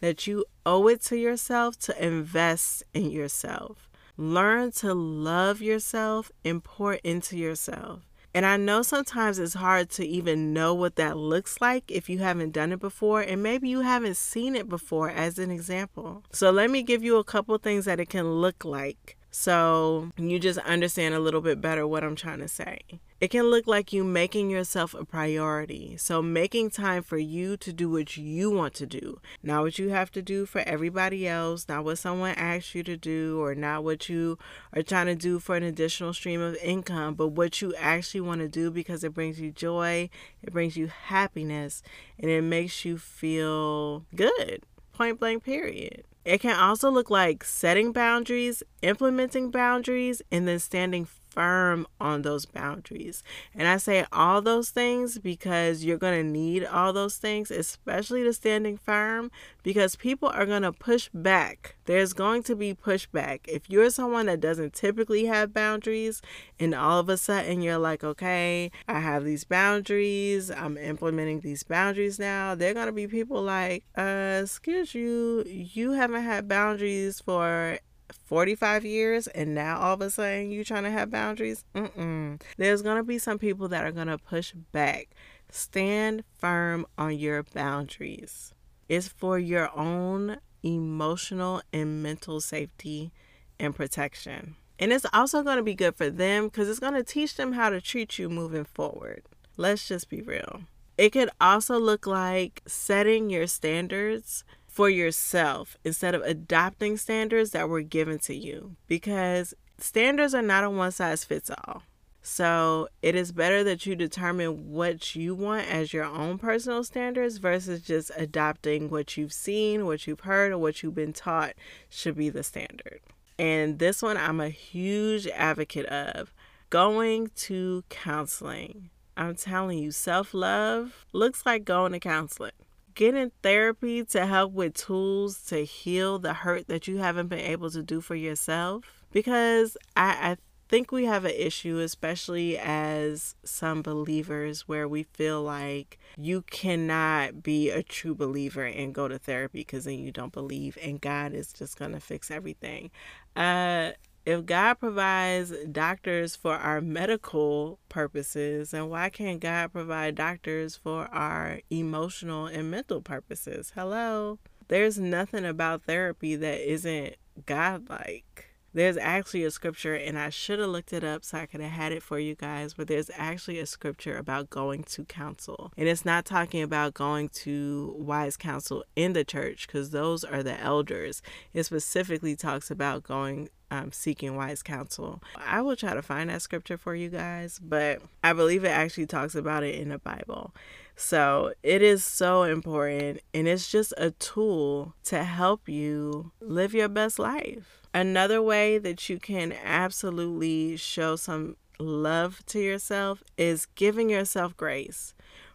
that 0.00 0.26
you 0.26 0.44
owe 0.64 0.88
it 0.88 1.02
to 1.02 1.16
yourself 1.16 1.78
to 1.78 2.04
invest 2.04 2.82
in 2.92 3.12
yourself. 3.12 3.85
Learn 4.16 4.72
to 4.72 4.94
love 4.94 5.60
yourself 5.60 6.32
and 6.44 6.62
pour 6.64 6.94
into 6.94 7.36
yourself. 7.36 8.00
And 8.34 8.44
I 8.44 8.56
know 8.56 8.82
sometimes 8.82 9.38
it's 9.38 9.54
hard 9.54 9.88
to 9.90 10.06
even 10.06 10.52
know 10.52 10.74
what 10.74 10.96
that 10.96 11.16
looks 11.16 11.60
like 11.60 11.90
if 11.90 12.10
you 12.10 12.18
haven't 12.18 12.52
done 12.52 12.72
it 12.72 12.80
before, 12.80 13.22
and 13.22 13.42
maybe 13.42 13.68
you 13.68 13.80
haven't 13.80 14.16
seen 14.16 14.54
it 14.54 14.68
before, 14.68 15.08
as 15.08 15.38
an 15.38 15.50
example. 15.50 16.22
So, 16.32 16.50
let 16.50 16.70
me 16.70 16.82
give 16.82 17.02
you 17.02 17.16
a 17.16 17.24
couple 17.24 17.56
things 17.56 17.86
that 17.86 17.98
it 17.98 18.10
can 18.10 18.40
look 18.40 18.64
like 18.64 19.16
so 19.38 20.08
you 20.16 20.38
just 20.38 20.58
understand 20.60 21.14
a 21.14 21.20
little 21.20 21.42
bit 21.42 21.60
better 21.60 21.86
what 21.86 22.02
I'm 22.02 22.16
trying 22.16 22.38
to 22.38 22.48
say. 22.48 22.80
It 23.18 23.28
can 23.28 23.44
look 23.44 23.66
like 23.66 23.94
you 23.94 24.04
making 24.04 24.50
yourself 24.50 24.92
a 24.92 25.02
priority. 25.02 25.96
So, 25.96 26.20
making 26.20 26.68
time 26.70 27.02
for 27.02 27.16
you 27.16 27.56
to 27.56 27.72
do 27.72 27.88
what 27.88 28.18
you 28.18 28.50
want 28.50 28.74
to 28.74 28.84
do, 28.84 29.20
not 29.42 29.62
what 29.62 29.78
you 29.78 29.88
have 29.88 30.10
to 30.12 30.22
do 30.22 30.44
for 30.44 30.60
everybody 30.60 31.26
else, 31.26 31.66
not 31.66 31.84
what 31.84 31.96
someone 31.96 32.32
asks 32.32 32.74
you 32.74 32.82
to 32.82 32.96
do, 32.96 33.40
or 33.40 33.54
not 33.54 33.84
what 33.84 34.10
you 34.10 34.36
are 34.74 34.82
trying 34.82 35.06
to 35.06 35.14
do 35.14 35.38
for 35.38 35.56
an 35.56 35.62
additional 35.62 36.12
stream 36.12 36.42
of 36.42 36.56
income, 36.56 37.14
but 37.14 37.28
what 37.28 37.62
you 37.62 37.74
actually 37.76 38.20
want 38.20 38.42
to 38.42 38.48
do 38.48 38.70
because 38.70 39.02
it 39.02 39.14
brings 39.14 39.40
you 39.40 39.50
joy, 39.50 40.10
it 40.42 40.52
brings 40.52 40.76
you 40.76 40.88
happiness, 40.88 41.82
and 42.18 42.30
it 42.30 42.42
makes 42.42 42.84
you 42.84 42.98
feel 42.98 44.04
good. 44.14 44.62
Point 44.92 45.20
blank, 45.20 45.42
period. 45.42 46.04
It 46.26 46.40
can 46.40 46.58
also 46.58 46.90
look 46.90 47.08
like 47.08 47.44
setting 47.44 47.92
boundaries, 47.92 48.62
implementing 48.82 49.50
boundaries, 49.50 50.20
and 50.30 50.46
then 50.46 50.58
standing 50.58 51.06
firm 51.36 51.86
on 52.00 52.22
those 52.22 52.46
boundaries. 52.46 53.22
And 53.54 53.68
I 53.68 53.76
say 53.76 54.06
all 54.10 54.40
those 54.40 54.70
things 54.70 55.18
because 55.18 55.84
you're 55.84 55.98
going 55.98 56.18
to 56.18 56.28
need 56.28 56.64
all 56.64 56.94
those 56.94 57.16
things, 57.16 57.50
especially 57.50 58.22
the 58.22 58.32
standing 58.32 58.78
firm, 58.78 59.30
because 59.62 59.96
people 59.96 60.30
are 60.30 60.46
going 60.46 60.62
to 60.62 60.72
push 60.72 61.10
back. 61.12 61.76
There's 61.84 62.14
going 62.14 62.42
to 62.44 62.56
be 62.56 62.72
pushback. 62.72 63.40
If 63.46 63.68
you're 63.68 63.90
someone 63.90 64.26
that 64.26 64.40
doesn't 64.40 64.72
typically 64.72 65.26
have 65.26 65.52
boundaries, 65.52 66.22
and 66.58 66.74
all 66.74 66.98
of 66.98 67.10
a 67.10 67.18
sudden 67.18 67.60
you're 67.60 67.76
like, 67.76 68.02
okay, 68.02 68.70
I 68.88 69.00
have 69.00 69.24
these 69.24 69.44
boundaries, 69.44 70.50
I'm 70.50 70.78
implementing 70.78 71.40
these 71.40 71.62
boundaries 71.62 72.18
now, 72.18 72.54
there 72.54 72.70
are 72.70 72.74
going 72.74 72.86
to 72.86 72.92
be 72.92 73.06
people 73.06 73.42
like, 73.42 73.84
uh, 73.96 74.40
excuse 74.42 74.94
you, 74.94 75.44
you 75.46 75.92
haven't 75.92 76.22
had 76.22 76.48
boundaries 76.48 77.20
for 77.20 77.78
45 78.24 78.84
years 78.84 79.26
and 79.28 79.54
now 79.54 79.78
all 79.78 79.94
of 79.94 80.00
a 80.00 80.10
sudden 80.10 80.50
you 80.50 80.64
trying 80.64 80.84
to 80.84 80.90
have 80.90 81.10
boundaries? 81.10 81.64
Mm-mm. 81.74 82.40
there's 82.56 82.82
going 82.82 82.96
to 82.96 83.02
be 83.02 83.18
some 83.18 83.38
people 83.38 83.68
that 83.68 83.84
are 83.84 83.92
going 83.92 84.08
to 84.08 84.18
push 84.18 84.52
back. 84.72 85.08
Stand 85.50 86.24
firm 86.34 86.86
on 86.98 87.18
your 87.18 87.42
boundaries. 87.42 88.52
It's 88.88 89.08
for 89.08 89.38
your 89.38 89.76
own 89.76 90.38
emotional 90.62 91.62
and 91.72 92.02
mental 92.02 92.40
safety 92.40 93.12
and 93.58 93.74
protection. 93.74 94.56
And 94.78 94.92
it's 94.92 95.06
also 95.12 95.42
going 95.42 95.56
to 95.56 95.62
be 95.62 95.74
good 95.74 95.96
for 95.96 96.10
them 96.10 96.46
because 96.46 96.68
it's 96.68 96.80
going 96.80 96.94
to 96.94 97.02
teach 97.02 97.36
them 97.36 97.52
how 97.52 97.70
to 97.70 97.80
treat 97.80 98.18
you 98.18 98.28
moving 98.28 98.64
forward. 98.64 99.22
Let's 99.56 99.88
just 99.88 100.10
be 100.10 100.20
real. 100.20 100.62
It 100.98 101.10
could 101.10 101.30
also 101.40 101.78
look 101.78 102.06
like 102.06 102.62
setting 102.66 103.30
your 103.30 103.46
standards 103.46 104.44
for 104.76 104.90
yourself 104.90 105.78
instead 105.84 106.14
of 106.14 106.20
adopting 106.20 106.98
standards 106.98 107.52
that 107.52 107.66
were 107.66 107.80
given 107.80 108.18
to 108.18 108.34
you 108.34 108.76
because 108.86 109.54
standards 109.78 110.34
are 110.34 110.42
not 110.42 110.64
a 110.64 110.68
one 110.68 110.92
size 110.92 111.24
fits 111.24 111.50
all. 111.50 111.82
So 112.20 112.88
it 113.00 113.14
is 113.14 113.32
better 113.32 113.64
that 113.64 113.86
you 113.86 113.96
determine 113.96 114.70
what 114.70 115.16
you 115.16 115.34
want 115.34 115.66
as 115.66 115.94
your 115.94 116.04
own 116.04 116.36
personal 116.36 116.84
standards 116.84 117.38
versus 117.38 117.80
just 117.80 118.10
adopting 118.18 118.90
what 118.90 119.16
you've 119.16 119.32
seen, 119.32 119.86
what 119.86 120.06
you've 120.06 120.20
heard, 120.20 120.52
or 120.52 120.58
what 120.58 120.82
you've 120.82 120.94
been 120.94 121.14
taught 121.14 121.54
should 121.88 122.14
be 122.14 122.28
the 122.28 122.42
standard. 122.42 123.00
And 123.38 123.78
this 123.78 124.02
one 124.02 124.18
I'm 124.18 124.40
a 124.40 124.50
huge 124.50 125.26
advocate 125.28 125.86
of 125.86 126.34
going 126.68 127.30
to 127.36 127.82
counseling. 127.88 128.90
I'm 129.16 129.36
telling 129.36 129.78
you, 129.78 129.90
self 129.90 130.34
love 130.34 131.06
looks 131.14 131.46
like 131.46 131.64
going 131.64 131.92
to 131.92 131.98
counseling 131.98 132.52
getting 132.96 133.30
therapy 133.42 134.02
to 134.02 134.26
help 134.26 134.52
with 134.52 134.74
tools 134.74 135.38
to 135.44 135.64
heal 135.64 136.18
the 136.18 136.32
hurt 136.32 136.66
that 136.66 136.88
you 136.88 136.96
haven't 136.96 137.28
been 137.28 137.38
able 137.38 137.70
to 137.70 137.82
do 137.82 138.00
for 138.00 138.16
yourself. 138.16 139.04
Because 139.12 139.76
I, 139.96 140.30
I 140.30 140.36
think 140.68 140.90
we 140.90 141.04
have 141.04 141.24
an 141.24 141.34
issue, 141.36 141.78
especially 141.78 142.58
as 142.58 143.36
some 143.44 143.82
believers, 143.82 144.66
where 144.66 144.88
we 144.88 145.04
feel 145.04 145.42
like 145.42 145.98
you 146.16 146.42
cannot 146.42 147.42
be 147.42 147.70
a 147.70 147.82
true 147.82 148.14
believer 148.14 148.64
and 148.64 148.94
go 148.94 149.06
to 149.06 149.18
therapy 149.18 149.60
because 149.60 149.84
then 149.84 149.98
you 149.98 150.10
don't 150.10 150.32
believe 150.32 150.76
and 150.82 151.00
God 151.00 151.34
is 151.34 151.52
just 151.52 151.78
going 151.78 151.92
to 151.92 152.00
fix 152.00 152.30
everything. 152.30 152.90
Uh, 153.36 153.92
if 154.26 154.44
God 154.44 154.74
provides 154.74 155.52
doctors 155.70 156.34
for 156.34 156.56
our 156.56 156.80
medical 156.80 157.78
purposes, 157.88 158.74
and 158.74 158.90
why 158.90 159.08
can't 159.08 159.38
God 159.38 159.72
provide 159.72 160.16
doctors 160.16 160.74
for 160.74 161.06
our 161.14 161.60
emotional 161.70 162.46
and 162.46 162.68
mental 162.68 163.00
purposes? 163.00 163.72
Hello. 163.76 164.40
There's 164.66 164.98
nothing 164.98 165.44
about 165.46 165.84
therapy 165.84 166.34
that 166.34 166.68
isn't 166.68 167.14
godlike. 167.46 168.45
There's 168.76 168.98
actually 168.98 169.42
a 169.44 169.50
scripture, 169.50 169.94
and 169.94 170.18
I 170.18 170.28
should 170.28 170.58
have 170.58 170.68
looked 170.68 170.92
it 170.92 171.02
up 171.02 171.24
so 171.24 171.38
I 171.38 171.46
could 171.46 171.62
have 171.62 171.70
had 171.70 171.92
it 171.92 172.02
for 172.02 172.18
you 172.18 172.34
guys. 172.34 172.74
But 172.74 172.88
there's 172.88 173.10
actually 173.16 173.58
a 173.58 173.64
scripture 173.64 174.18
about 174.18 174.50
going 174.50 174.84
to 174.84 175.06
counsel. 175.06 175.72
And 175.78 175.88
it's 175.88 176.04
not 176.04 176.26
talking 176.26 176.60
about 176.62 176.92
going 176.92 177.30
to 177.30 177.94
wise 177.98 178.36
counsel 178.36 178.84
in 178.94 179.14
the 179.14 179.24
church, 179.24 179.66
because 179.66 179.92
those 179.92 180.24
are 180.24 180.42
the 180.42 180.60
elders. 180.60 181.22
It 181.54 181.64
specifically 181.64 182.36
talks 182.36 182.70
about 182.70 183.02
going 183.02 183.48
um, 183.70 183.92
seeking 183.92 184.36
wise 184.36 184.62
counsel. 184.62 185.22
I 185.34 185.62
will 185.62 185.74
try 185.74 185.94
to 185.94 186.02
find 186.02 186.28
that 186.28 186.42
scripture 186.42 186.76
for 186.76 186.94
you 186.94 187.08
guys, 187.08 187.58
but 187.58 188.02
I 188.22 188.34
believe 188.34 188.62
it 188.64 188.68
actually 188.68 189.06
talks 189.06 189.34
about 189.34 189.64
it 189.64 189.76
in 189.76 189.88
the 189.88 189.98
Bible. 189.98 190.54
So 190.96 191.54
it 191.62 191.80
is 191.80 192.04
so 192.04 192.42
important, 192.42 193.20
and 193.32 193.48
it's 193.48 193.70
just 193.70 193.94
a 193.96 194.10
tool 194.10 194.94
to 195.04 195.24
help 195.24 195.66
you 195.66 196.32
live 196.40 196.74
your 196.74 196.88
best 196.88 197.18
life. 197.18 197.85
Another 197.96 198.42
way 198.42 198.76
that 198.76 199.08
you 199.08 199.18
can 199.18 199.54
absolutely 199.64 200.76
show 200.76 201.16
some 201.16 201.56
love 201.78 202.44
to 202.44 202.60
yourself 202.60 203.24
is 203.38 203.64
giving 203.74 204.10
yourself 204.10 204.54
grace. 204.54 205.14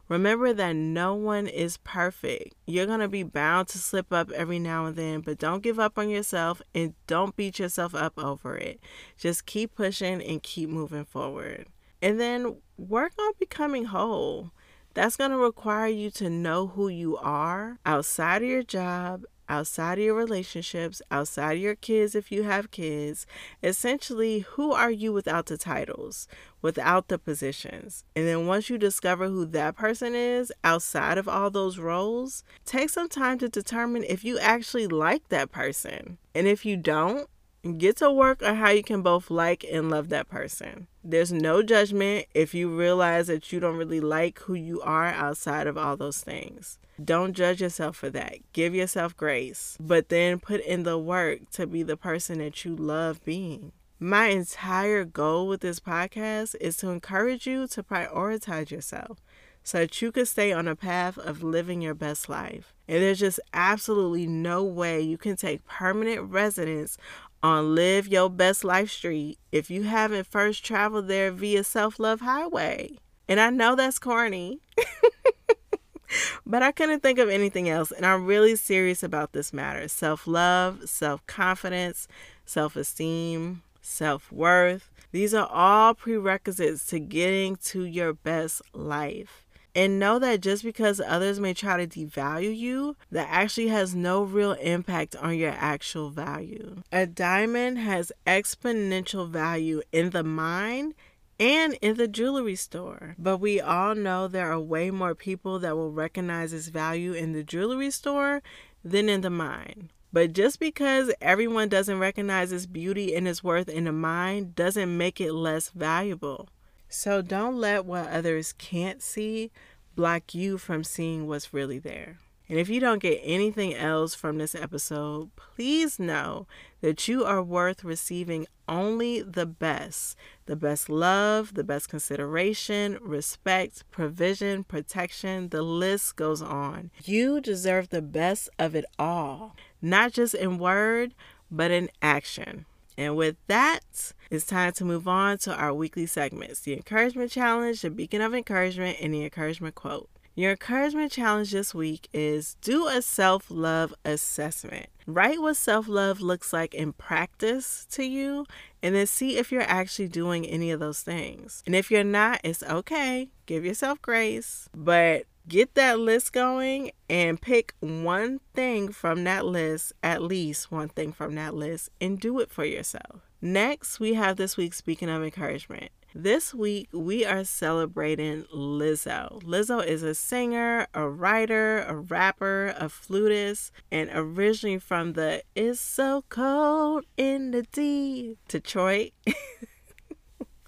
Remember 0.09 0.51
that 0.51 0.75
no 0.75 1.13
one 1.13 1.45
is 1.45 1.77
perfect. 1.77 2.55
You're 2.65 2.87
going 2.87 2.99
to 2.99 3.07
be 3.07 3.21
bound 3.21 3.67
to 3.67 3.77
slip 3.77 4.11
up 4.11 4.31
every 4.31 4.57
now 4.57 4.87
and 4.87 4.95
then, 4.95 5.21
but 5.21 5.37
don't 5.37 5.61
give 5.61 5.77
up 5.77 5.99
on 5.99 6.09
yourself 6.09 6.63
and 6.73 6.95
don't 7.05 7.35
beat 7.35 7.59
yourself 7.59 7.93
up 7.93 8.17
over 8.17 8.57
it. 8.57 8.79
Just 9.19 9.45
keep 9.45 9.75
pushing 9.75 10.19
and 10.19 10.41
keep 10.41 10.67
moving 10.67 11.05
forward. 11.05 11.67
And 12.01 12.19
then 12.19 12.55
work 12.75 13.11
on 13.19 13.33
becoming 13.37 13.85
whole. 13.85 14.49
That's 14.95 15.15
going 15.15 15.29
to 15.29 15.37
require 15.37 15.89
you 15.89 16.09
to 16.09 16.27
know 16.27 16.65
who 16.65 16.87
you 16.87 17.17
are 17.17 17.77
outside 17.85 18.41
of 18.41 18.49
your 18.49 18.63
job, 18.63 19.25
outside 19.51 19.99
of 19.99 20.05
your 20.05 20.15
relationships, 20.15 21.01
outside 21.11 21.57
of 21.57 21.59
your 21.59 21.75
kids 21.75 22.15
if 22.15 22.31
you 22.31 22.43
have 22.43 22.71
kids. 22.71 23.27
Essentially, 23.61 24.39
who 24.39 24.71
are 24.71 24.89
you 24.89 25.11
without 25.11 25.47
the 25.47 25.57
titles, 25.57 26.27
without 26.61 27.09
the 27.09 27.19
positions? 27.19 28.05
And 28.15 28.25
then 28.27 28.47
once 28.47 28.69
you 28.69 28.77
discover 28.77 29.27
who 29.27 29.45
that 29.47 29.75
person 29.75 30.15
is 30.15 30.53
outside 30.63 31.17
of 31.17 31.27
all 31.27 31.51
those 31.51 31.77
roles, 31.77 32.43
take 32.65 32.89
some 32.89 33.09
time 33.09 33.37
to 33.39 33.49
determine 33.49 34.05
if 34.07 34.23
you 34.23 34.39
actually 34.39 34.87
like 34.87 35.27
that 35.27 35.51
person. 35.51 36.17
And 36.33 36.47
if 36.47 36.65
you 36.65 36.77
don't, 36.77 37.29
get 37.77 37.97
to 37.97 38.09
work 38.09 38.41
on 38.41 38.55
how 38.55 38.69
you 38.69 38.83
can 38.83 39.01
both 39.01 39.29
like 39.29 39.65
and 39.69 39.89
love 39.91 40.09
that 40.09 40.29
person. 40.29 40.87
There's 41.03 41.31
no 41.31 41.63
judgment 41.63 42.27
if 42.35 42.53
you 42.53 42.69
realize 42.69 43.27
that 43.27 43.51
you 43.51 43.59
don't 43.59 43.77
really 43.77 43.99
like 43.99 44.37
who 44.39 44.53
you 44.53 44.81
are 44.81 45.07
outside 45.07 45.65
of 45.65 45.75
all 45.75 45.97
those 45.97 46.21
things. 46.21 46.77
Don't 47.03 47.33
judge 47.33 47.59
yourself 47.59 47.95
for 47.95 48.11
that. 48.11 48.37
Give 48.53 48.75
yourself 48.75 49.17
grace, 49.17 49.77
but 49.79 50.09
then 50.09 50.39
put 50.39 50.61
in 50.61 50.83
the 50.83 50.99
work 50.99 51.49
to 51.53 51.65
be 51.65 51.81
the 51.81 51.97
person 51.97 52.37
that 52.37 52.63
you 52.63 52.75
love 52.75 53.23
being. 53.25 53.71
My 53.99 54.27
entire 54.27 55.03
goal 55.03 55.47
with 55.47 55.61
this 55.61 55.79
podcast 55.79 56.55
is 56.61 56.77
to 56.77 56.89
encourage 56.89 57.47
you 57.47 57.67
to 57.67 57.81
prioritize 57.81 58.69
yourself 58.69 59.19
so 59.63 59.79
that 59.79 60.01
you 60.01 60.11
can 60.11 60.25
stay 60.25 60.51
on 60.51 60.67
a 60.67 60.75
path 60.75 61.17
of 61.17 61.43
living 61.43 61.81
your 61.81 61.93
best 61.93 62.29
life. 62.29 62.73
And 62.87 63.01
there's 63.01 63.19
just 63.19 63.39
absolutely 63.53 64.27
no 64.27 64.63
way 64.63 65.01
you 65.01 65.17
can 65.17 65.35
take 65.35 65.65
permanent 65.67 66.29
residence 66.29 66.97
on 67.43 67.75
Live 67.75 68.07
Your 68.07 68.29
Best 68.29 68.63
Life 68.63 68.91
Street 68.91 69.39
if 69.51 69.69
you 69.69 69.83
haven't 69.83 70.27
first 70.27 70.63
traveled 70.63 71.07
there 71.07 71.31
via 71.31 71.63
Self 71.63 71.99
Love 71.99 72.21
Highway. 72.21 72.97
And 73.27 73.39
I 73.39 73.49
know 73.49 73.75
that's 73.75 73.99
corny. 73.99 74.59
but 76.45 76.61
I 76.61 76.71
couldn't 76.71 77.01
think 77.01 77.19
of 77.19 77.29
anything 77.29 77.69
else. 77.69 77.91
And 77.91 78.05
I'm 78.05 78.25
really 78.25 78.55
serious 78.55 79.03
about 79.03 79.33
this 79.33 79.53
matter 79.53 79.87
self 79.87 80.27
love, 80.27 80.89
self 80.89 81.25
confidence, 81.27 82.07
self 82.45 82.75
esteem, 82.75 83.63
self 83.81 84.31
worth. 84.31 84.89
These 85.11 85.33
are 85.33 85.47
all 85.47 85.93
prerequisites 85.93 86.85
to 86.87 86.99
getting 86.99 87.57
to 87.57 87.83
your 87.83 88.13
best 88.13 88.61
life. 88.73 89.45
And 89.73 89.99
know 89.99 90.19
that 90.19 90.41
just 90.41 90.63
because 90.63 90.99
others 90.99 91.39
may 91.39 91.53
try 91.53 91.83
to 91.83 91.87
devalue 91.87 92.55
you, 92.55 92.97
that 93.09 93.27
actually 93.29 93.69
has 93.69 93.95
no 93.95 94.21
real 94.21 94.53
impact 94.53 95.15
on 95.15 95.37
your 95.37 95.51
actual 95.51 96.09
value. 96.09 96.81
A 96.91 97.05
diamond 97.05 97.77
has 97.77 98.11
exponential 98.27 99.29
value 99.29 99.81
in 99.93 100.09
the 100.09 100.23
mind 100.23 100.93
and 101.39 101.73
in 101.81 101.95
the 101.95 102.07
jewelry 102.07 102.55
store. 102.55 103.15
But 103.17 103.37
we 103.37 103.61
all 103.61 103.95
know 103.95 104.27
there 104.27 104.51
are 104.51 104.59
way 104.59 104.91
more 104.91 105.15
people 105.15 105.57
that 105.59 105.75
will 105.75 105.91
recognize 105.91 106.53
its 106.53 106.67
value 106.67 107.13
in 107.13 107.31
the 107.31 107.43
jewelry 107.43 107.91
store 107.91 108.43
than 108.83 109.09
in 109.09 109.21
the 109.21 109.29
mind. 109.29 109.89
But 110.13 110.33
just 110.33 110.59
because 110.59 111.11
everyone 111.21 111.69
doesn't 111.69 111.97
recognize 111.97 112.51
its 112.51 112.65
beauty 112.65 113.15
and 113.15 113.27
its 113.27 113.43
worth 113.43 113.69
in 113.69 113.85
the 113.85 113.93
mind 113.93 114.55
doesn't 114.55 114.97
make 114.97 115.21
it 115.21 115.33
less 115.33 115.69
valuable. 115.69 116.49
So 116.91 117.21
don't 117.21 117.55
let 117.55 117.85
what 117.85 118.09
others 118.09 118.53
can't 118.53 119.01
see 119.01 119.49
block 119.95 120.35
you 120.35 120.57
from 120.57 120.83
seeing 120.83 121.25
what's 121.25 121.53
really 121.53 121.79
there. 121.79 122.19
And 122.49 122.59
if 122.59 122.67
you 122.67 122.81
don't 122.81 123.01
get 123.01 123.21
anything 123.23 123.73
else 123.73 124.13
from 124.13 124.37
this 124.37 124.53
episode, 124.53 125.33
please 125.37 125.99
know 125.99 126.47
that 126.81 127.07
you 127.07 127.23
are 127.23 127.41
worth 127.41 127.85
receiving 127.85 128.45
only 128.67 129.21
the 129.21 129.45
best 129.45 130.17
the 130.47 130.57
best 130.57 130.89
love, 130.89 131.53
the 131.53 131.63
best 131.63 131.87
consideration, 131.87 132.97
respect, 132.99 133.89
provision, 133.89 134.65
protection. 134.65 135.47
The 135.47 135.61
list 135.61 136.17
goes 136.17 136.41
on. 136.41 136.91
You 137.05 137.39
deserve 137.39 137.87
the 137.87 138.01
best 138.01 138.49
of 138.59 138.75
it 138.75 138.83
all, 138.99 139.55
not 139.81 140.11
just 140.11 140.33
in 140.33 140.57
word, 140.57 141.13
but 141.49 141.71
in 141.71 141.89
action. 142.01 142.65
And 142.97 143.15
with 143.15 143.37
that, 143.47 144.13
it's 144.29 144.45
time 144.45 144.73
to 144.73 144.85
move 144.85 145.07
on 145.07 145.37
to 145.39 145.53
our 145.53 145.73
weekly 145.73 146.05
segments 146.05 146.61
the 146.61 146.73
encouragement 146.73 147.31
challenge, 147.31 147.81
the 147.81 147.89
beacon 147.89 148.21
of 148.21 148.33
encouragement, 148.33 148.97
and 149.01 149.13
the 149.13 149.23
encouragement 149.23 149.75
quote. 149.75 150.09
Your 150.33 150.51
encouragement 150.51 151.11
challenge 151.11 151.51
this 151.51 151.73
week 151.73 152.07
is 152.13 152.55
do 152.61 152.87
a 152.87 153.01
self 153.01 153.47
love 153.49 153.93
assessment. 154.05 154.87
Write 155.05 155.41
what 155.41 155.57
self 155.57 155.89
love 155.89 156.21
looks 156.21 156.53
like 156.53 156.73
in 156.73 156.93
practice 156.93 157.85
to 157.91 158.03
you, 158.03 158.45
and 158.81 158.95
then 158.95 159.07
see 159.07 159.37
if 159.37 159.51
you're 159.51 159.61
actually 159.63 160.07
doing 160.07 160.45
any 160.45 160.71
of 160.71 160.79
those 160.79 161.01
things. 161.01 161.61
And 161.65 161.75
if 161.75 161.91
you're 161.91 162.05
not, 162.05 162.39
it's 162.45 162.63
okay. 162.63 163.29
Give 163.45 163.65
yourself 163.65 164.01
grace, 164.01 164.69
but 164.73 165.25
get 165.47 165.75
that 165.75 165.99
list 165.99 166.33
going 166.33 166.91
and 167.09 167.41
pick 167.41 167.73
one 167.79 168.39
thing 168.53 168.91
from 168.91 169.23
that 169.25 169.45
list, 169.45 169.93
at 170.03 170.21
least 170.21 170.71
one 170.71 170.89
thing 170.89 171.11
from 171.11 171.35
that 171.35 171.53
list, 171.53 171.89
and 171.99 172.19
do 172.19 172.39
it 172.39 172.51
for 172.51 172.65
yourself. 172.65 173.21
Next, 173.41 173.99
we 173.99 174.13
have 174.13 174.37
this 174.37 174.57
week's 174.57 174.77
Speaking 174.77 175.09
of 175.09 175.23
Encouragement. 175.23 175.91
This 176.13 176.53
week, 176.53 176.89
we 176.91 177.25
are 177.25 177.45
celebrating 177.45 178.43
Lizzo. 178.53 179.41
Lizzo 179.43 179.83
is 179.83 180.03
a 180.03 180.13
singer, 180.13 180.85
a 180.93 181.07
writer, 181.07 181.83
a 181.83 181.95
rapper, 181.95 182.75
a 182.77 182.89
flutist, 182.89 183.71
and 183.91 184.09
originally 184.13 184.77
from 184.77 185.13
the 185.13 185.41
It's 185.55 185.79
So 185.79 186.25
Cold 186.27 187.05
in 187.15 187.51
the 187.51 187.63
D, 187.63 188.37
Detroit. 188.49 189.11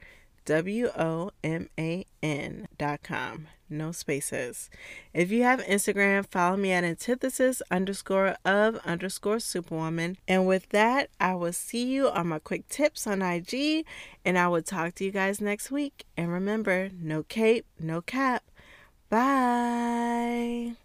W 0.47 0.89
O 0.97 1.33
M 1.45 1.69
A 1.79 2.07
N 2.23 2.69
dot 2.79 3.03
com. 3.03 3.49
No 3.69 3.93
spaces. 3.93 4.71
If 5.13 5.31
you 5.31 5.43
have 5.43 5.61
Instagram, 5.65 6.27
follow 6.27 6.57
me 6.57 6.73
at 6.73 6.85
antithesis 6.85 7.61
underscore 7.71 8.37
of 8.45 8.77
underscore 8.77 9.41
superwoman. 9.41 10.17
And 10.27 10.47
with 10.47 10.71
that, 10.71 11.11
I 11.21 11.35
will 11.35 11.53
see 11.53 11.85
you 11.85 12.09
on 12.09 12.29
my 12.29 12.39
quick 12.39 12.67
tips 12.69 13.07
on 13.07 13.21
IG, 13.21 13.85
and 14.25 14.39
I 14.39 14.49
will 14.49 14.63
talk 14.63 14.95
to 14.95 15.05
you 15.05 15.11
guys 15.11 15.41
next 15.41 15.71
week. 15.71 16.07
And 16.17 16.33
remember, 16.33 16.89
no 16.99 17.25
cape, 17.25 17.67
no 17.79 18.01
cap. 18.01 18.45
Bye. 19.11 20.77